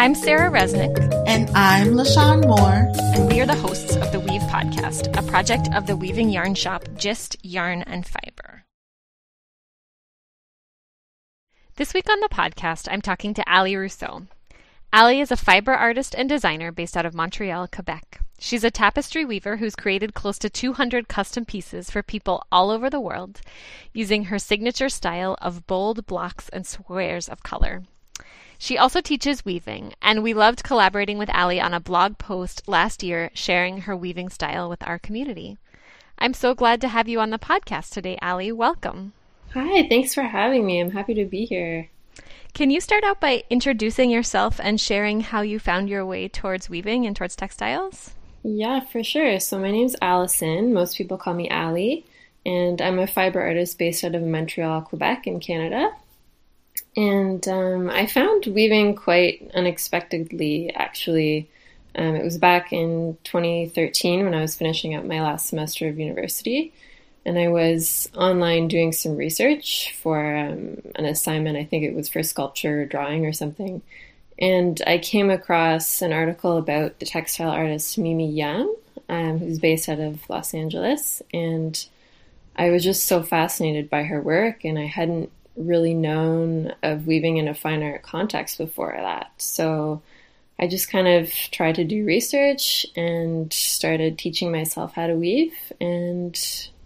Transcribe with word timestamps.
I'm 0.00 0.14
Sarah 0.14 0.50
Resnick. 0.50 0.96
And 1.26 1.50
I'm 1.50 1.88
LaShawn 1.88 2.46
Moore. 2.46 2.90
And 3.14 3.28
we 3.28 3.38
are 3.42 3.46
the 3.46 3.54
hosts 3.54 3.96
of 3.96 4.10
the 4.12 4.18
Weave 4.18 4.40
Podcast, 4.44 5.14
a 5.14 5.22
project 5.30 5.68
of 5.74 5.86
the 5.86 5.94
weaving 5.94 6.30
yarn 6.30 6.54
shop 6.54 6.88
Gist 6.96 7.36
Yarn 7.42 7.82
and 7.82 8.06
Fiber. 8.06 8.64
This 11.76 11.92
week 11.92 12.08
on 12.08 12.18
the 12.20 12.30
podcast, 12.30 12.88
I'm 12.90 13.02
talking 13.02 13.34
to 13.34 13.46
Ally 13.46 13.74
Rousseau. 13.74 14.22
Ally 14.90 15.16
is 15.16 15.30
a 15.30 15.36
fiber 15.36 15.74
artist 15.74 16.14
and 16.16 16.30
designer 16.30 16.72
based 16.72 16.96
out 16.96 17.04
of 17.04 17.12
Montreal, 17.12 17.68
Quebec. 17.68 18.22
She's 18.38 18.64
a 18.64 18.70
tapestry 18.70 19.26
weaver 19.26 19.58
who's 19.58 19.76
created 19.76 20.14
close 20.14 20.38
to 20.38 20.48
200 20.48 21.08
custom 21.08 21.44
pieces 21.44 21.90
for 21.90 22.02
people 22.02 22.42
all 22.50 22.70
over 22.70 22.88
the 22.88 23.02
world 23.02 23.42
using 23.92 24.24
her 24.24 24.38
signature 24.38 24.88
style 24.88 25.36
of 25.42 25.66
bold 25.66 26.06
blocks 26.06 26.48
and 26.48 26.66
squares 26.66 27.28
of 27.28 27.42
color. 27.42 27.82
She 28.62 28.76
also 28.76 29.00
teaches 29.00 29.42
weaving, 29.42 29.94
and 30.02 30.22
we 30.22 30.34
loved 30.34 30.62
collaborating 30.62 31.16
with 31.16 31.30
Ally 31.30 31.58
on 31.58 31.72
a 31.72 31.80
blog 31.80 32.18
post 32.18 32.68
last 32.68 33.02
year 33.02 33.30
sharing 33.32 33.80
her 33.80 33.96
weaving 33.96 34.28
style 34.28 34.68
with 34.68 34.86
our 34.86 34.98
community. 34.98 35.56
I'm 36.18 36.34
so 36.34 36.54
glad 36.54 36.82
to 36.82 36.88
have 36.88 37.08
you 37.08 37.20
on 37.20 37.30
the 37.30 37.38
podcast 37.38 37.88
today, 37.90 38.18
Ally. 38.20 38.50
Welcome. 38.50 39.14
Hi, 39.54 39.88
thanks 39.88 40.12
for 40.12 40.24
having 40.24 40.66
me. 40.66 40.78
I'm 40.78 40.90
happy 40.90 41.14
to 41.14 41.24
be 41.24 41.46
here. 41.46 41.88
Can 42.52 42.68
you 42.68 42.82
start 42.82 43.02
out 43.02 43.18
by 43.18 43.44
introducing 43.48 44.10
yourself 44.10 44.60
and 44.62 44.78
sharing 44.78 45.22
how 45.22 45.40
you 45.40 45.58
found 45.58 45.88
your 45.88 46.04
way 46.04 46.28
towards 46.28 46.68
weaving 46.68 47.06
and 47.06 47.16
towards 47.16 47.36
textiles? 47.36 48.10
Yeah, 48.42 48.80
for 48.80 49.02
sure. 49.02 49.40
So, 49.40 49.58
my 49.58 49.70
name's 49.70 49.96
Allyson. 50.02 50.74
Most 50.74 50.98
people 50.98 51.16
call 51.16 51.32
me 51.32 51.48
Ally, 51.48 52.02
and 52.44 52.82
I'm 52.82 52.98
a 52.98 53.06
fiber 53.06 53.40
artist 53.40 53.78
based 53.78 54.04
out 54.04 54.14
of 54.14 54.22
Montreal, 54.22 54.82
Quebec, 54.82 55.26
in 55.26 55.40
Canada. 55.40 55.92
And 56.96 57.46
um, 57.48 57.88
I 57.88 58.06
found 58.06 58.46
weaving 58.46 58.96
quite 58.96 59.50
unexpectedly, 59.54 60.74
actually. 60.74 61.48
Um, 61.94 62.16
it 62.16 62.24
was 62.24 62.38
back 62.38 62.72
in 62.72 63.16
2013 63.24 64.24
when 64.24 64.34
I 64.34 64.40
was 64.40 64.56
finishing 64.56 64.94
up 64.94 65.04
my 65.04 65.22
last 65.22 65.46
semester 65.46 65.88
of 65.88 65.98
university. 65.98 66.72
And 67.24 67.38
I 67.38 67.48
was 67.48 68.08
online 68.16 68.68
doing 68.68 68.92
some 68.92 69.16
research 69.16 69.94
for 69.94 70.36
um, 70.36 70.80
an 70.96 71.04
assignment. 71.04 71.58
I 71.58 71.64
think 71.64 71.84
it 71.84 71.94
was 71.94 72.08
for 72.08 72.22
sculpture 72.22 72.82
or 72.82 72.86
drawing 72.86 73.26
or 73.26 73.32
something. 73.32 73.82
And 74.38 74.80
I 74.86 74.98
came 74.98 75.30
across 75.30 76.00
an 76.00 76.12
article 76.12 76.56
about 76.56 76.98
the 76.98 77.06
textile 77.06 77.50
artist 77.50 77.98
Mimi 77.98 78.30
Jung, 78.30 78.74
um, 79.08 79.38
who's 79.38 79.58
based 79.58 79.88
out 79.88 80.00
of 80.00 80.28
Los 80.30 80.54
Angeles. 80.54 81.22
And 81.34 81.86
I 82.56 82.70
was 82.70 82.82
just 82.82 83.04
so 83.04 83.22
fascinated 83.22 83.90
by 83.90 84.04
her 84.04 84.20
work, 84.20 84.64
and 84.64 84.78
I 84.78 84.86
hadn't 84.86 85.30
really 85.56 85.94
known 85.94 86.72
of 86.82 87.06
weaving 87.06 87.36
in 87.36 87.48
a 87.48 87.54
fine 87.54 87.82
art 87.82 88.02
context 88.02 88.58
before 88.58 88.94
that. 88.96 89.30
So 89.38 90.02
I 90.58 90.66
just 90.66 90.90
kind 90.90 91.08
of 91.08 91.32
tried 91.50 91.76
to 91.76 91.84
do 91.84 92.04
research 92.04 92.86
and 92.96 93.52
started 93.52 94.18
teaching 94.18 94.52
myself 94.52 94.94
how 94.94 95.06
to 95.06 95.14
weave. 95.14 95.54
And 95.80 96.38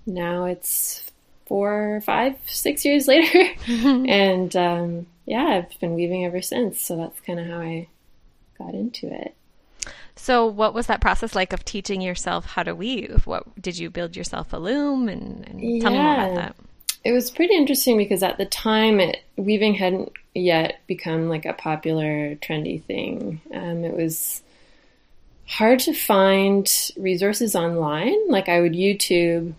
now 0.07 0.45
it's 0.47 1.11
four, 1.47 2.01
five, 2.05 2.37
six 2.47 2.85
years 2.85 3.09
later. 3.09 3.51
and 3.67 4.55
um, 4.57 5.07
yeah, 5.27 5.45
I've 5.45 5.81
been 5.81 5.95
weaving 5.95 6.25
ever 6.25 6.43
since. 6.43 6.81
So 6.81 6.97
that's 6.97 7.21
kind 7.21 7.41
of 7.41 7.47
how 7.47 7.61
I 7.61 7.89
got 8.59 8.75
into 8.75 9.13
it. 9.13 9.35
So, 10.17 10.47
what 10.47 10.73
was 10.73 10.87
that 10.87 11.01
process 11.01 11.35
like 11.35 11.53
of 11.53 11.65
teaching 11.65 12.01
yourself 12.01 12.47
how 12.47 12.63
to 12.63 12.75
weave? 12.75 13.27
What 13.27 13.61
did 13.61 13.77
you 13.77 13.91
build 13.91 14.17
yourself 14.17 14.53
a 14.53 14.57
loom? 14.57 15.09
And, 15.09 15.47
and 15.47 15.83
tell 15.83 15.93
yeah. 15.93 15.99
me 15.99 16.05
more 16.05 16.15
about 16.15 16.35
that. 16.37 16.57
It 17.05 17.13
was 17.13 17.31
pretty 17.31 17.55
interesting 17.55 17.99
because 17.99 18.23
at 18.23 18.39
the 18.39 18.47
time, 18.47 18.99
it, 18.99 19.23
weaving 19.37 19.75
hadn't 19.75 20.13
yet 20.35 20.81
become 20.87 21.29
like 21.29 21.45
a 21.45 21.53
popular, 21.53 22.35
trendy 22.37 22.83
thing. 22.83 23.41
Um, 23.53 23.85
it 23.85 23.95
was 23.95 24.43
hard 25.47 25.81
to 25.81 25.93
find 25.93 26.71
resources 26.97 27.55
online. 27.55 28.29
Like 28.29 28.49
I 28.49 28.61
would 28.61 28.73
YouTube 28.73 29.53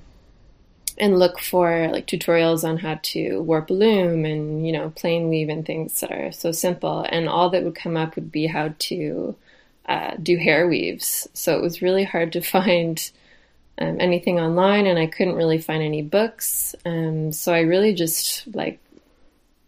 and 0.98 1.20
look 1.20 1.40
for 1.40 1.90
like 1.90 2.08
tutorials 2.08 2.64
on 2.64 2.78
how 2.78 3.00
to 3.04 3.42
warp 3.42 3.70
loom 3.70 4.24
and 4.24 4.66
you 4.66 4.72
know 4.72 4.92
plain 4.96 5.28
weave 5.28 5.50
and 5.50 5.66
things 5.66 6.00
that 6.00 6.12
are 6.12 6.32
so 6.32 6.52
simple. 6.52 7.06
And 7.10 7.30
all 7.30 7.50
that 7.52 7.64
would 7.64 7.76
come 7.76 7.98
up 7.98 8.16
would 8.16 8.32
be 8.32 8.48
how 8.48 8.74
to 8.80 9.36
uh, 9.88 10.16
do 10.22 10.38
hair 10.38 10.68
weaves. 10.68 11.28
So 11.34 11.56
it 11.58 11.62
was 11.62 11.82
really 11.82 12.04
hard 12.04 12.32
to 12.34 12.42
find 12.58 13.12
um, 13.78 13.98
anything 14.00 14.40
online, 14.40 14.86
and 14.86 14.98
I 14.98 15.08
couldn't 15.08 15.36
really 15.36 15.58
find 15.58 15.84
any 15.84 16.02
books. 16.02 16.76
Um, 16.86 17.32
so 17.32 17.54
I 17.54 17.62
really 17.62 17.94
just 17.94 18.44
like, 18.56 18.80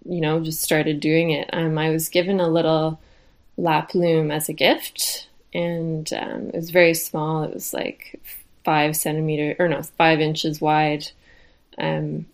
you 0.06 0.22
know, 0.22 0.40
just 0.40 0.62
started 0.62 1.00
doing 1.00 1.31
it. 1.31 1.50
Um, 1.51 1.78
I 1.78 1.90
was 1.90 2.09
given 2.09 2.40
a 2.40 2.47
little 2.47 3.00
lap 3.57 3.94
loom 3.94 4.31
as 4.31 4.50
a 4.50 4.53
gift, 4.53 5.28
and 5.53 6.12
um, 6.13 6.50
it 6.50 6.56
was 6.56 6.69
very 6.69 6.94
small. 6.94 7.44
It 7.44 7.53
was 7.53 7.73
like 7.73 8.22
five 8.63 8.95
centimeter 8.95 9.56
or 9.59 9.68
no, 9.68 9.81
five 9.81 10.19
inches 10.19 10.62
wide. 10.62 11.07
Um, 11.78 12.25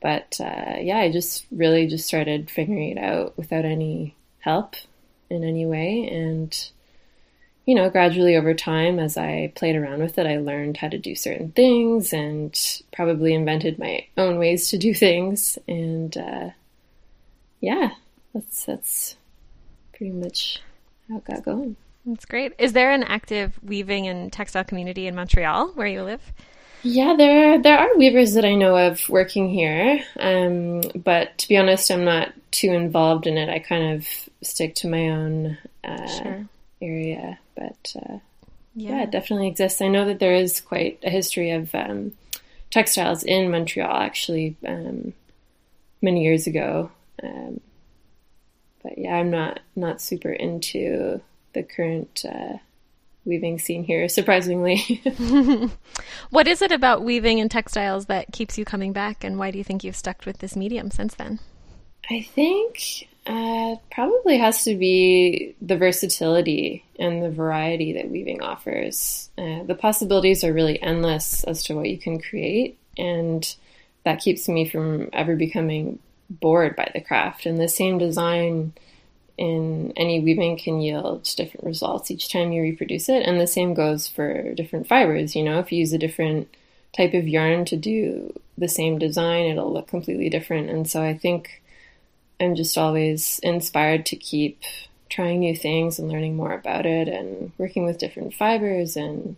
but 0.00 0.38
uh, 0.40 0.76
yeah, 0.80 0.98
I 0.98 1.12
just 1.12 1.46
really 1.50 1.86
just 1.86 2.06
started 2.06 2.50
figuring 2.50 2.90
it 2.90 2.98
out 2.98 3.36
without 3.36 3.64
any 3.64 4.16
help 4.40 4.74
in 5.30 5.44
any 5.44 5.64
way, 5.66 6.08
and 6.08 6.70
you 7.64 7.74
know, 7.74 7.90
gradually 7.90 8.36
over 8.36 8.54
time, 8.54 8.98
as 8.98 9.16
I 9.16 9.52
played 9.54 9.76
around 9.76 10.00
with 10.00 10.18
it, 10.18 10.26
I 10.26 10.38
learned 10.38 10.76
how 10.76 10.88
to 10.88 10.98
do 10.98 11.14
certain 11.14 11.52
things 11.52 12.12
and 12.12 12.58
probably 12.92 13.34
invented 13.34 13.78
my 13.78 14.06
own 14.16 14.38
ways 14.38 14.70
to 14.70 14.78
do 14.78 14.94
things. 15.06 15.58
And 15.68 16.16
uh, 16.16 16.50
yeah, 17.60 17.90
that's 18.34 18.64
that's 18.64 19.16
pretty 19.96 20.12
much 20.12 20.60
how 21.08 21.18
it 21.18 21.24
got 21.24 21.44
going. 21.44 21.76
That's 22.04 22.24
great. 22.24 22.52
Is 22.58 22.72
there 22.72 22.90
an 22.90 23.04
active 23.04 23.58
weaving 23.62 24.08
and 24.08 24.32
textile 24.32 24.64
community 24.64 25.06
in 25.06 25.14
Montreal 25.14 25.68
where 25.74 25.86
you 25.86 26.02
live? 26.02 26.32
Yeah, 26.82 27.14
there 27.16 27.62
there 27.62 27.78
are 27.78 27.96
weavers 27.96 28.34
that 28.34 28.44
I 28.44 28.56
know 28.56 28.76
of 28.76 29.08
working 29.08 29.48
here, 29.48 30.02
um, 30.18 30.80
but 30.96 31.38
to 31.38 31.48
be 31.48 31.56
honest, 31.56 31.88
I'm 31.92 32.04
not 32.04 32.32
too 32.50 32.72
involved 32.72 33.28
in 33.28 33.38
it. 33.38 33.48
I 33.48 33.60
kind 33.60 33.94
of 33.94 34.08
stick 34.42 34.74
to 34.76 34.88
my 34.88 35.10
own 35.10 35.58
uh, 35.84 36.06
sure. 36.08 36.48
Area. 36.82 37.38
But 37.54 37.94
uh, 37.96 38.18
yeah. 38.74 38.96
yeah. 38.96 39.02
it 39.04 39.10
definitely 39.10 39.48
exists. 39.48 39.80
I 39.80 39.88
know 39.88 40.06
that 40.06 40.18
there 40.18 40.34
is 40.34 40.60
quite 40.60 40.98
a 41.02 41.10
history 41.10 41.50
of 41.50 41.74
um, 41.74 42.12
textiles 42.70 43.22
in 43.22 43.50
Montreal, 43.50 43.96
actually, 43.96 44.56
um, 44.66 45.12
many 46.00 46.24
years 46.24 46.46
ago. 46.46 46.90
Um, 47.22 47.60
but 48.82 48.98
yeah, 48.98 49.14
I'm 49.14 49.30
not 49.30 49.60
not 49.76 50.00
super 50.00 50.32
into 50.32 51.20
the 51.52 51.62
current 51.62 52.24
uh, 52.28 52.58
weaving 53.24 53.58
scene 53.58 53.84
here, 53.84 54.08
surprisingly. 54.08 55.02
what 56.30 56.48
is 56.48 56.62
it 56.62 56.72
about 56.72 57.04
weaving 57.04 57.40
and 57.40 57.50
textiles 57.50 58.06
that 58.06 58.32
keeps 58.32 58.58
you 58.58 58.64
coming 58.64 58.92
back, 58.92 59.22
and 59.24 59.38
why 59.38 59.50
do 59.50 59.58
you 59.58 59.64
think 59.64 59.84
you've 59.84 59.96
stuck 59.96 60.24
with 60.26 60.38
this 60.38 60.56
medium 60.56 60.90
since 60.90 61.14
then? 61.14 61.38
I 62.10 62.22
think 62.34 63.08
uh, 63.26 63.76
probably 63.90 64.38
has 64.38 64.64
to 64.64 64.76
be 64.76 65.54
the 65.62 65.76
versatility 65.76 66.84
and 66.98 67.22
the 67.22 67.30
variety 67.30 67.92
that 67.92 68.10
weaving 68.10 68.42
offers. 68.42 69.30
Uh, 69.38 69.62
the 69.62 69.76
possibilities 69.78 70.42
are 70.42 70.52
really 70.52 70.82
endless 70.82 71.44
as 71.44 71.62
to 71.64 71.74
what 71.74 71.88
you 71.88 71.98
can 71.98 72.20
create, 72.20 72.78
and 72.98 73.54
that 74.04 74.20
keeps 74.20 74.48
me 74.48 74.68
from 74.68 75.08
ever 75.12 75.36
becoming 75.36 76.00
bored 76.28 76.74
by 76.74 76.90
the 76.94 77.00
craft. 77.00 77.46
And 77.46 77.60
the 77.60 77.68
same 77.68 77.98
design 77.98 78.72
in 79.38 79.92
any 79.96 80.20
weaving 80.20 80.58
can 80.58 80.80
yield 80.80 81.24
different 81.36 81.64
results 81.64 82.10
each 82.10 82.30
time 82.30 82.52
you 82.52 82.62
reproduce 82.62 83.08
it, 83.08 83.22
and 83.24 83.40
the 83.40 83.46
same 83.46 83.74
goes 83.74 84.08
for 84.08 84.52
different 84.54 84.88
fibers. 84.88 85.36
You 85.36 85.44
know, 85.44 85.60
if 85.60 85.70
you 85.70 85.78
use 85.78 85.92
a 85.92 85.98
different 85.98 86.48
type 86.96 87.14
of 87.14 87.28
yarn 87.28 87.64
to 87.66 87.76
do 87.76 88.38
the 88.58 88.68
same 88.68 88.98
design, 88.98 89.46
it'll 89.46 89.72
look 89.72 89.86
completely 89.86 90.28
different. 90.28 90.70
And 90.70 90.88
so 90.88 91.02
I 91.02 91.16
think 91.16 91.61
I'm 92.42 92.54
just 92.54 92.76
always 92.76 93.38
inspired 93.42 94.06
to 94.06 94.16
keep 94.16 94.62
trying 95.08 95.40
new 95.40 95.56
things 95.56 95.98
and 95.98 96.08
learning 96.08 96.36
more 96.36 96.52
about 96.52 96.86
it 96.86 97.06
and 97.08 97.52
working 97.58 97.84
with 97.84 97.98
different 97.98 98.34
fibers 98.34 98.96
and 98.96 99.36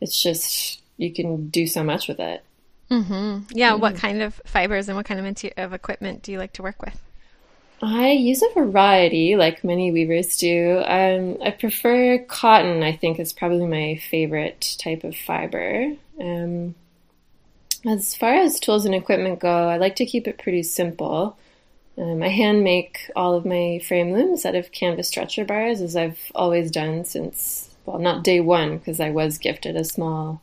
it's 0.00 0.22
just 0.22 0.80
you 0.96 1.12
can 1.12 1.48
do 1.48 1.66
so 1.66 1.82
much 1.82 2.08
with 2.08 2.20
it. 2.20 2.44
Mm-hmm. 2.90 3.44
Yeah. 3.50 3.72
Mm-hmm. 3.72 3.80
What 3.80 3.96
kind 3.96 4.22
of 4.22 4.40
fibers 4.44 4.88
and 4.88 4.96
what 4.96 5.06
kind 5.06 5.20
of, 5.20 5.52
of 5.56 5.72
equipment 5.72 6.22
do 6.22 6.32
you 6.32 6.38
like 6.38 6.52
to 6.54 6.62
work 6.62 6.82
with? 6.82 7.00
I 7.80 8.10
use 8.10 8.42
a 8.42 8.52
variety, 8.54 9.36
like 9.36 9.62
many 9.62 9.92
weavers 9.92 10.36
do. 10.36 10.82
Um, 10.84 11.38
I 11.42 11.50
prefer 11.52 12.18
cotton. 12.18 12.82
I 12.82 12.96
think 12.96 13.20
is 13.20 13.32
probably 13.32 13.66
my 13.66 14.00
favorite 14.10 14.76
type 14.80 15.04
of 15.04 15.16
fiber. 15.16 15.92
Um, 16.20 16.74
as 17.86 18.16
far 18.16 18.34
as 18.34 18.58
tools 18.58 18.84
and 18.84 18.94
equipment 18.94 19.38
go, 19.38 19.68
I 19.68 19.76
like 19.76 19.96
to 19.96 20.06
keep 20.06 20.26
it 20.26 20.38
pretty 20.38 20.64
simple. 20.64 21.38
Um, 21.98 22.22
I 22.22 22.28
hand 22.28 22.62
make 22.62 23.10
all 23.16 23.34
of 23.34 23.44
my 23.44 23.80
frame 23.86 24.12
looms 24.12 24.46
out 24.46 24.54
of 24.54 24.70
canvas 24.70 25.08
stretcher 25.08 25.44
bars, 25.44 25.80
as 25.80 25.96
I've 25.96 26.20
always 26.34 26.70
done 26.70 27.04
since, 27.04 27.68
well, 27.86 27.98
not 27.98 28.22
day 28.22 28.40
one, 28.40 28.78
because 28.78 29.00
I 29.00 29.10
was 29.10 29.38
gifted 29.38 29.76
a 29.76 29.84
small 29.84 30.40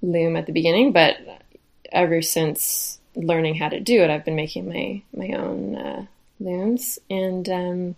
loom 0.00 0.36
at 0.36 0.46
the 0.46 0.52
beginning, 0.52 0.92
but 0.92 1.16
ever 1.92 2.22
since 2.22 2.98
learning 3.14 3.56
how 3.56 3.68
to 3.68 3.80
do 3.80 4.02
it, 4.02 4.10
I've 4.10 4.24
been 4.24 4.34
making 4.34 4.68
my, 4.68 5.02
my 5.14 5.36
own 5.36 5.76
uh, 5.76 6.06
looms. 6.40 6.98
And 7.10 7.48
um, 7.50 7.96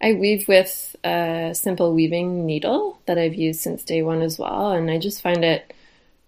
I 0.00 0.14
weave 0.14 0.48
with 0.48 0.96
a 1.04 1.52
simple 1.54 1.94
weaving 1.94 2.44
needle 2.44 2.98
that 3.06 3.18
I've 3.18 3.34
used 3.34 3.60
since 3.60 3.84
day 3.84 4.02
one 4.02 4.20
as 4.20 4.38
well, 4.38 4.72
and 4.72 4.90
I 4.90 4.98
just 4.98 5.22
find 5.22 5.44
it 5.44 5.72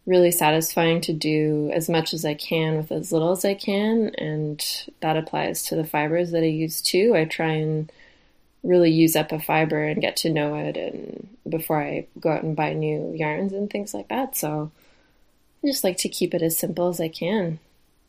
really 0.06 0.30
satisfying 0.30 1.00
to 1.02 1.12
do 1.12 1.70
as 1.72 1.88
much 1.88 2.12
as 2.12 2.24
I 2.24 2.34
can 2.34 2.76
with 2.76 2.92
as 2.92 3.12
little 3.12 3.32
as 3.32 3.44
I 3.44 3.54
can, 3.54 4.14
and 4.16 4.64
that 5.00 5.16
applies 5.16 5.62
to 5.64 5.76
the 5.76 5.84
fibers 5.84 6.32
that 6.32 6.42
I 6.42 6.46
use 6.46 6.82
too. 6.82 7.14
I 7.14 7.24
try 7.24 7.52
and 7.52 7.90
really 8.62 8.90
use 8.90 9.14
up 9.14 9.32
a 9.32 9.38
fiber 9.38 9.82
and 9.82 10.00
get 10.00 10.16
to 10.16 10.32
know 10.32 10.56
it 10.56 10.76
and 10.76 11.28
before 11.48 11.82
I 11.82 12.06
go 12.18 12.30
out 12.30 12.42
and 12.42 12.56
buy 12.56 12.72
new 12.72 13.12
yarns 13.14 13.52
and 13.52 13.70
things 13.70 13.92
like 13.94 14.08
that. 14.08 14.36
So 14.36 14.70
I 15.62 15.66
just 15.66 15.84
like 15.84 15.98
to 15.98 16.08
keep 16.08 16.34
it 16.34 16.42
as 16.42 16.58
simple 16.58 16.88
as 16.88 17.00
I 17.00 17.08
can. 17.08 17.58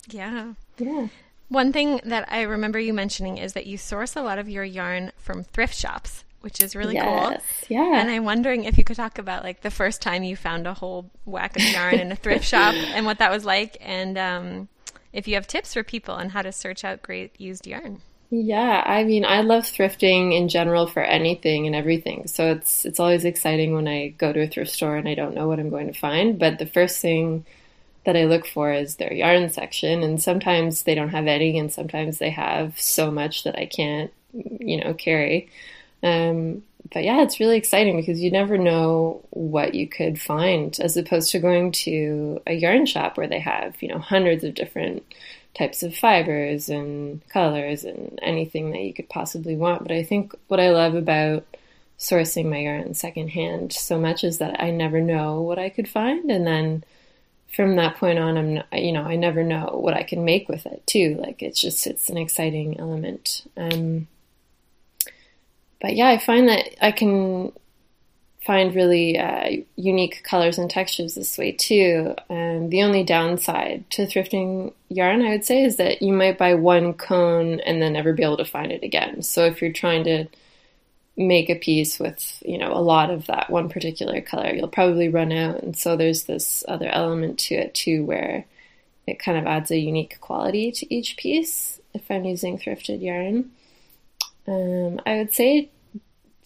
Yeah. 0.09 0.53
Yeah. 0.77 1.07
One 1.47 1.71
thing 1.71 2.01
that 2.03 2.27
I 2.31 2.42
remember 2.42 2.80
you 2.80 2.94
mentioning 2.94 3.38
is 3.38 3.53
that 3.53 3.68
you 3.68 3.77
source 3.77 4.15
a 4.15 4.21
lot 4.21 4.39
of 4.39 4.50
your 4.50 4.63
yarn 4.63 5.12
from 5.18 5.44
thrift 5.44 5.75
shops, 5.75 6.24
which 6.45 6.62
is 6.62 6.75
really 6.75 6.94
yes. 6.94 7.42
cool. 7.42 7.75
Yeah. 7.75 8.00
And 8.00 8.12
I'm 8.12 8.24
wondering 8.24 8.65
if 8.65 8.77
you 8.77 8.83
could 8.83 8.97
talk 8.97 9.18
about 9.18 9.44
like 9.44 9.62
the 9.62 9.71
first 9.71 10.00
time 10.00 10.21
you 10.24 10.36
found 10.36 10.68
a 10.68 10.75
whole 10.75 11.09
whack 11.25 11.56
of 11.56 11.63
yarn 11.63 11.95
in 11.95 12.12
a 12.12 12.15
thrift 12.15 12.45
shop 12.45 12.75
and 12.75 13.07
what 13.07 13.18
that 13.18 13.31
was 13.31 13.44
like, 13.44 13.77
and 13.81 14.15
um, 14.15 14.68
if 15.12 15.27
you 15.27 15.33
have 15.33 15.47
tips 15.47 15.74
for 15.74 15.83
people 15.83 16.13
on 16.13 16.30
how 16.30 16.44
to 16.44 16.51
search 16.51 16.86
out 16.86 17.01
great 17.01 17.42
used 17.42 17.65
yarn. 17.65 18.00
Yeah, 18.30 18.83
I 18.86 19.03
mean, 19.03 19.25
I 19.25 19.42
love 19.42 19.63
thrifting 19.63 20.38
in 20.38 20.47
general 20.47 20.86
for 20.86 21.01
anything 21.01 21.65
and 21.65 21.75
everything. 21.75 22.27
So 22.27 22.51
it's 22.51 22.86
it's 22.86 23.00
always 23.00 23.25
exciting 23.25 23.74
when 23.74 23.88
I 23.88 24.09
go 24.09 24.31
to 24.31 24.42
a 24.42 24.47
thrift 24.47 24.71
store 24.71 24.97
and 24.97 25.09
I 25.09 25.15
don't 25.15 25.33
know 25.33 25.47
what 25.47 25.59
I'm 25.59 25.71
going 25.71 25.92
to 25.92 26.00
find. 26.00 26.38
But 26.38 26.59
the 26.59 26.68
first 26.68 27.00
thing 27.00 27.44
that 28.06 28.15
I 28.15 28.25
look 28.25 28.45
for 28.45 28.71
is 28.71 28.97
their 28.97 29.12
yarn 29.12 29.50
section, 29.50 30.03
and 30.03 30.21
sometimes 30.21 30.83
they 30.83 30.94
don't 30.94 31.09
have 31.09 31.25
any, 31.25 31.57
and 31.57 31.74
sometimes 31.74 32.19
they 32.19 32.30
have 32.30 32.80
so 32.80 33.09
much 33.09 33.45
that 33.45 33.57
I 33.57 33.65
can't, 33.65 34.13
you 34.59 34.77
know, 34.83 34.94
carry. 34.94 35.50
Um, 36.06 36.63
but 36.94 37.04
yeah, 37.04 37.24
it's 37.24 37.40
really 37.40 37.57
exciting 37.57 37.98
because 37.98 38.22
you 38.22 38.30
never 38.30 38.57
know 38.57 39.25
what 39.31 39.74
you 39.74 39.88
could 39.88 40.22
find, 40.22 40.80
as 40.80 40.96
opposed 40.96 41.31
to 41.31 41.40
going 41.40 41.72
to 41.72 42.42
a 42.46 42.54
yarn 42.54 42.86
shop 42.86 43.18
where 43.18 43.28
they 43.28 43.40
have, 43.40 43.81
you 43.81 43.90
know, 43.90 43.98
hundreds 43.98 44.44
of 44.44 44.54
different 44.54 45.04
types 45.56 45.81
of 45.84 45.96
fibers 45.96 46.69
and 46.69 47.28
colors 47.30 47.84
and 47.84 48.19
anything 48.22 48.72
that 48.72 48.81
you 48.81 48.94
could 48.94 49.10
possibly 49.10 49.56
want. 49.56 49.81
But 49.81 49.94
I 49.94 50.04
think 50.04 50.36
what 50.48 50.60
I 50.60 50.69
love 50.69 50.94
about 50.94 51.46
sourcing 51.98 52.50
my 52.50 52.60
yarn 52.60 52.94
secondhand 52.94 53.74
so 53.74 54.00
much 54.00 54.24
is 54.24 54.38
that 54.38 54.62
I 54.62 54.69
never 54.69 55.02
know 55.02 55.42
what 55.42 55.57
I 55.57 55.69
could 55.69 55.90
find, 55.90 56.30
and 56.30 56.46
then 56.46 56.84
from 57.56 57.78
that 57.78 57.96
point 57.96 58.19
on, 58.19 58.38
I'm 58.38 58.54
not, 58.56 58.68
you 58.74 58.92
know 58.92 59.04
I 59.04 59.16
never 59.16 59.44
know 59.44 59.80
what 59.81 59.96
I 59.96 60.04
can 60.04 60.24
make 60.24 60.50
with 60.50 60.66
it 60.68 60.86
too. 60.86 61.18
Like 61.19 61.42
it's 61.42 61.60
just 61.60 61.88
it's 61.88 62.10
an 62.10 62.18
exciting 62.18 62.80
element. 62.80 63.44
Um, 63.57 64.07
but 65.86 65.96
yeah, 65.96 66.08
I 66.08 66.18
find 66.18 66.50
that 66.50 66.84
I 66.84 66.92
can 66.92 67.52
find 68.44 68.74
really 68.74 69.20
uh, 69.20 69.58
unique 69.76 70.24
colors 70.24 70.58
and 70.58 70.68
textures 70.68 71.14
this 71.14 71.38
way 71.38 71.52
too. 71.52 72.16
And 72.28 72.72
the 72.72 72.82
only 72.82 73.04
downside 73.04 73.88
to 73.92 74.08
thrifting 74.08 74.74
yarn, 74.90 75.22
I 75.22 75.30
would 75.30 75.46
say, 75.46 75.64
is 75.64 75.76
that 75.76 76.02
you 76.02 76.12
might 76.12 76.40
buy 76.40 76.56
one 76.56 76.94
cone 76.94 77.60
and 77.60 77.84
then 77.84 77.94
never 77.94 78.14
be 78.14 78.24
able 78.24 78.38
to 78.38 78.46
find 78.46 78.72
it 78.72 78.82
again. 78.82 79.22
So 79.22 79.46
if 79.46 79.62
you're 79.62 79.72
trying 79.72 80.06
to 80.06 80.26
make 81.18 81.52
a 81.52 81.56
piece 81.56 82.00
with 82.00 82.42
you 82.44 82.58
know 82.58 82.74
a 82.74 82.81
lot 82.81 83.12
of 83.12 83.28
that 83.28 83.52
one 83.52 83.70
particular 83.70 84.22
color, 84.22 84.56
you'll 84.56 84.68
probably 84.68 85.08
run 85.08 85.31
out. 85.31 85.62
And 85.62 85.78
so 85.78 85.96
there's 85.96 86.24
this 86.24 86.64
other 86.68 86.90
element 86.90 87.38
to 87.42 87.54
it 87.54 87.76
too, 87.76 88.04
where 88.04 88.46
it 89.06 89.20
kind 89.20 89.38
of 89.38 89.46
adds 89.46 89.70
a 89.70 89.78
unique 89.78 90.18
quality 90.20 90.72
to 90.72 90.92
each 90.92 91.16
piece. 91.16 91.80
If 91.94 92.10
I'm 92.10 92.26
using 92.26 92.58
thrifted 92.58 93.04
yarn, 93.04 93.52
um, 94.48 95.00
I 95.06 95.18
would 95.18 95.34
say 95.34 95.70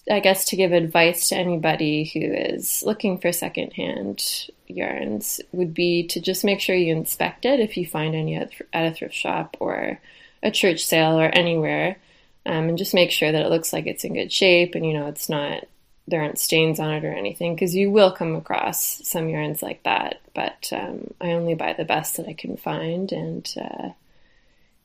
I 0.10 0.20
guess 0.20 0.46
to 0.46 0.56
give 0.56 0.72
advice 0.72 1.30
to 1.30 1.36
anybody 1.36 2.06
who 2.06 2.20
is 2.20 2.84
looking 2.84 3.20
for 3.20 3.32
secondhand 3.32 4.50
yarns 4.68 5.42
would 5.52 5.74
be 5.74 6.08
to 6.08 6.20
just 6.20 6.44
make 6.44 6.60
sure 6.60 6.76
you 6.76 6.96
inspect 6.96 7.46
it 7.46 7.60
if 7.60 7.78
you 7.78 7.86
find 7.86 8.16
any 8.16 8.36
at 8.36 8.52
a 8.74 8.92
thrift 8.92 9.14
shop 9.14 9.58
or 9.60 10.00
a 10.42 10.52
church 10.52 10.86
sale 10.86 11.20
or 11.20 11.26
anywhere, 11.28 11.98
um, 12.46 12.70
and 12.70 12.78
just 12.78 12.94
make 12.94 13.12
sure 13.12 13.32
that 13.32 13.46
it 13.46 13.50
looks 13.50 13.74
like 13.74 13.88
it's 13.88 14.04
in 14.04 14.14
good 14.14 14.32
shape 14.32 14.76
and 14.76 14.86
you 14.86 14.94
know 14.94 15.08
it's 15.08 15.30
not 15.30 15.66
there 16.08 16.22
aren't 16.22 16.40
stains 16.40 16.80
on 16.80 16.92
it 16.92 17.06
or 17.06 17.14
anything 17.14 17.54
because 17.54 17.76
you 17.76 17.92
will 17.92 18.12
come 18.12 18.36
across 18.36 19.08
some 19.08 19.30
yarns 19.30 19.62
like 19.62 19.84
that. 19.84 20.20
But 20.34 20.68
um, 20.72 21.14
I 21.22 21.34
only 21.34 21.54
buy 21.54 21.74
the 21.74 21.86
best 21.86 22.18
that 22.18 22.28
I 22.28 22.34
can 22.34 22.58
find 22.58 23.12
and. 23.12 23.54
Uh, 23.60 23.90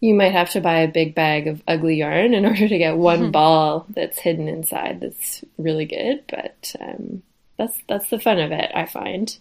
you 0.00 0.14
might 0.14 0.32
have 0.32 0.50
to 0.50 0.60
buy 0.60 0.80
a 0.80 0.88
big 0.88 1.14
bag 1.14 1.46
of 1.46 1.62
ugly 1.66 1.96
yarn 1.96 2.34
in 2.34 2.44
order 2.46 2.68
to 2.68 2.78
get 2.78 2.96
one 2.96 3.20
mm-hmm. 3.20 3.30
ball 3.30 3.86
that's 3.90 4.18
hidden 4.18 4.48
inside 4.48 5.00
that's 5.00 5.44
really 5.58 5.86
good. 5.86 6.22
But 6.28 6.74
um, 6.80 7.22
that's 7.58 7.78
that's 7.88 8.10
the 8.10 8.20
fun 8.20 8.38
of 8.38 8.52
it, 8.52 8.70
I 8.74 8.86
find. 8.86 9.36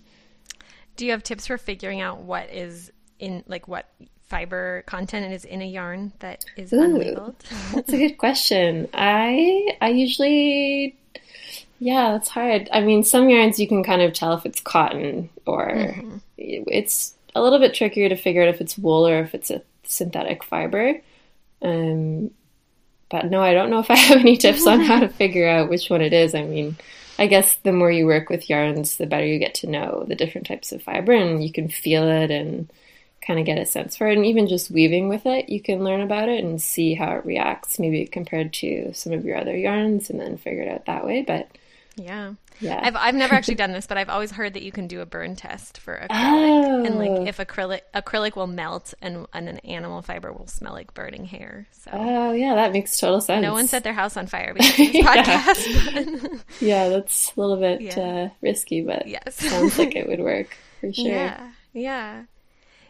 Do 0.96 1.06
you 1.06 1.12
have 1.12 1.24
tips 1.24 1.48
for 1.48 1.58
figuring 1.58 2.02
out 2.02 2.22
what 2.22 2.50
is 2.50 2.92
in 3.20 3.44
like 3.48 3.68
what 3.68 3.90
fiber 4.28 4.84
content 4.86 5.34
is 5.34 5.46
in 5.46 5.62
a 5.62 5.68
yarn 5.68 6.14
that 6.20 6.46
is 6.56 6.72
Ooh, 6.74 6.78
unlabeled? 6.78 7.36
that's 7.74 7.92
a 7.92 7.98
good 7.98 8.18
question. 8.18 8.88
I 8.94 9.78
I 9.82 9.90
usually 9.90 10.98
yeah, 11.80 12.14
that's 12.14 12.30
hard. 12.30 12.70
I 12.72 12.80
mean, 12.80 13.04
some 13.04 13.30
yarns 13.30 13.60
you 13.60 13.68
can 13.68 13.84
kind 13.84 14.02
of 14.02 14.14
tell 14.14 14.34
if 14.36 14.46
it's 14.46 14.62
cotton 14.62 15.30
or 15.46 15.70
mm-hmm. 15.70 16.18
it's 16.38 17.16
a 17.36 17.42
little 17.42 17.60
bit 17.60 17.74
trickier 17.74 18.08
to 18.08 18.16
figure 18.16 18.42
out 18.44 18.48
if 18.48 18.62
it's 18.62 18.78
wool 18.78 19.06
or 19.06 19.20
if 19.20 19.36
it's 19.36 19.50
a 19.50 19.62
synthetic 19.84 20.44
fiber. 20.44 21.02
Um, 21.62 22.32
but 23.10 23.30
no, 23.30 23.42
I 23.42 23.54
don't 23.54 23.70
know 23.70 23.80
if 23.80 23.92
I 23.92 23.96
have 24.10 24.20
any 24.20 24.38
tips 24.38 24.66
on 24.66 24.82
how 24.82 25.00
to 25.00 25.08
figure 25.08 25.48
out 25.48 25.70
which 25.70 25.90
one 25.90 26.02
it 26.02 26.14
is. 26.14 26.34
I 26.34 26.44
mean, 26.44 26.76
I 27.20 27.28
guess 27.28 27.56
the 27.58 27.72
more 27.72 27.92
you 27.92 28.06
work 28.06 28.30
with 28.30 28.50
yarns, 28.50 28.98
the 28.98 29.06
better 29.06 29.26
you 29.26 29.40
get 29.40 29.56
to 29.56 29.68
know 29.68 30.04
the 30.08 30.16
different 30.16 30.48
types 30.48 30.72
of 30.72 30.82
fiber 30.82 31.14
and 31.14 31.44
you 31.44 31.52
can 31.52 31.68
feel 31.68 32.08
it 32.08 32.32
and 32.32 32.70
kind 33.26 33.40
of 33.40 33.46
get 33.46 33.60
a 33.60 33.66
sense 33.66 33.96
for 33.96 34.08
it. 34.08 34.18
And 34.18 34.26
even 34.26 34.48
just 34.48 34.72
weaving 34.72 35.10
with 35.10 35.26
it, 35.26 35.50
you 35.50 35.62
can 35.62 35.84
learn 35.84 36.02
about 36.02 36.30
it 36.30 36.44
and 36.44 36.62
see 36.62 36.94
how 36.94 37.12
it 37.12 37.26
reacts, 37.26 37.80
maybe 37.80 38.06
compared 38.06 38.52
to 38.54 38.94
some 38.94 39.14
of 39.14 39.26
your 39.26 39.38
other 39.38 39.56
yarns 39.56 40.10
and 40.10 40.20
then 40.20 40.38
figure 40.38 40.64
it 40.64 40.70
out 40.70 40.86
that 40.86 41.06
way. 41.06 41.22
But 41.22 41.50
yeah. 41.96 42.34
Yeah. 42.60 42.80
I've 42.82 42.96
I've 42.96 43.16
never 43.16 43.36
actually 43.36 43.56
done 43.64 43.72
this, 43.72 43.86
but 43.86 43.98
I've 43.98 44.10
always 44.10 44.32
heard 44.32 44.54
that 44.54 44.64
you 44.64 44.72
can 44.72 44.88
do 44.88 45.02
a 45.02 45.06
burn 45.06 45.36
test 45.36 45.80
for 45.80 45.98
acrylic. 45.98 46.08
Oh. 46.10 46.84
And 46.84 46.98
like 46.98 47.10
oh. 47.10 47.26
if 47.26 47.38
acrylic 47.38 47.82
acrylic 47.94 48.36
will 48.36 48.48
melt 48.48 48.94
and, 49.02 49.28
and 49.34 49.50
an 49.50 49.60
animal 49.60 50.02
fiber 50.02 50.32
will 50.32 50.48
smell 50.48 50.74
like 50.74 50.94
burning 50.94 51.26
hair. 51.26 51.68
So 51.72 51.92
Oh 51.94 52.32
yeah, 52.32 52.56
that 52.56 52.72
makes 52.72 52.98
total 52.98 53.22
sense. 53.22 53.42
No 53.42 53.54
one 53.54 53.68
set 53.68 53.84
their 53.84 53.94
house 53.94 54.18
on 54.18 54.28
fire 54.28 54.54
because 54.58 54.72
of 54.72 54.78
this 54.78 55.06
podcast. 55.06 56.42
yeah, 56.60 56.90
that's 56.90 57.36
a 57.36 57.40
little 57.40 57.58
bit 57.58 57.82
yeah. 57.82 58.00
uh, 58.00 58.30
risky, 58.42 58.82
but 58.82 59.08
yes. 59.08 59.36
sounds 59.36 59.78
like 59.78 59.96
it 59.96 60.08
would 60.08 60.20
work 60.20 60.56
for 60.80 60.92
sure. 60.92 61.08
Yeah. 61.08 61.52
Yeah. 61.74 62.24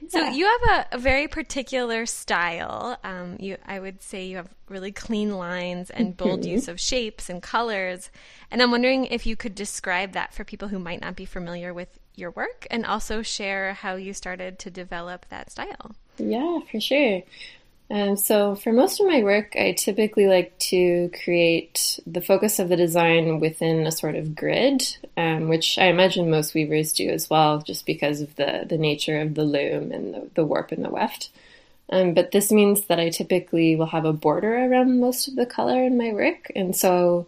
So 0.09 0.29
you 0.29 0.45
have 0.45 0.87
a, 0.91 0.95
a 0.95 0.97
very 0.97 1.27
particular 1.27 2.05
style. 2.05 2.97
Um, 3.03 3.37
you, 3.39 3.57
I 3.65 3.79
would 3.79 4.01
say, 4.01 4.25
you 4.25 4.37
have 4.37 4.49
really 4.69 4.91
clean 4.91 5.37
lines 5.37 5.89
and 5.89 6.15
bold 6.15 6.41
mm-hmm. 6.41 6.51
use 6.51 6.67
of 6.67 6.79
shapes 6.79 7.29
and 7.29 7.41
colors. 7.41 8.09
And 8.51 8.61
I'm 8.61 8.71
wondering 8.71 9.05
if 9.05 9.25
you 9.25 9.35
could 9.35 9.55
describe 9.55 10.13
that 10.13 10.33
for 10.33 10.43
people 10.43 10.67
who 10.67 10.79
might 10.79 11.01
not 11.01 11.15
be 11.15 11.25
familiar 11.25 11.73
with 11.73 11.99
your 12.15 12.31
work, 12.31 12.67
and 12.69 12.85
also 12.85 13.23
share 13.23 13.73
how 13.73 13.95
you 13.95 14.13
started 14.13 14.59
to 14.59 14.69
develop 14.69 15.25
that 15.29 15.51
style. 15.51 15.95
Yeah, 16.17 16.59
for 16.69 16.79
sure. 16.79 17.23
Um, 17.93 18.17
so, 18.17 18.55
for 18.55 18.73
most 18.73 18.99
of 18.99 19.05
my 19.05 19.21
work, 19.21 19.55
I 19.55 19.73
typically 19.73 20.25
like 20.25 20.57
to 20.71 21.11
create 21.23 21.99
the 22.07 22.21
focus 22.21 22.57
of 22.57 22.69
the 22.69 22.75
design 22.75 23.39
within 23.39 23.85
a 23.85 23.91
sort 23.91 24.15
of 24.15 24.35
grid, 24.35 24.97
um, 25.15 25.47
which 25.47 25.77
I 25.77 25.85
imagine 25.85 26.31
most 26.31 26.55
weavers 26.55 26.91
do 26.91 27.07
as 27.09 27.29
well, 27.29 27.59
just 27.59 27.85
because 27.85 28.19
of 28.19 28.35
the, 28.35 28.65
the 28.67 28.79
nature 28.79 29.21
of 29.21 29.35
the 29.35 29.43
loom 29.43 29.91
and 29.91 30.11
the, 30.11 30.29
the 30.33 30.43
warp 30.43 30.71
and 30.71 30.83
the 30.83 30.89
weft. 30.89 31.29
Um, 31.91 32.15
but 32.15 32.31
this 32.31 32.51
means 32.51 32.85
that 32.85 32.99
I 32.99 33.09
typically 33.09 33.75
will 33.75 33.85
have 33.85 34.05
a 34.05 34.13
border 34.13 34.55
around 34.55 34.99
most 34.99 35.27
of 35.27 35.35
the 35.35 35.45
color 35.45 35.83
in 35.83 35.95
my 35.95 36.13
work, 36.13 36.51
and 36.55 36.75
so 36.75 37.27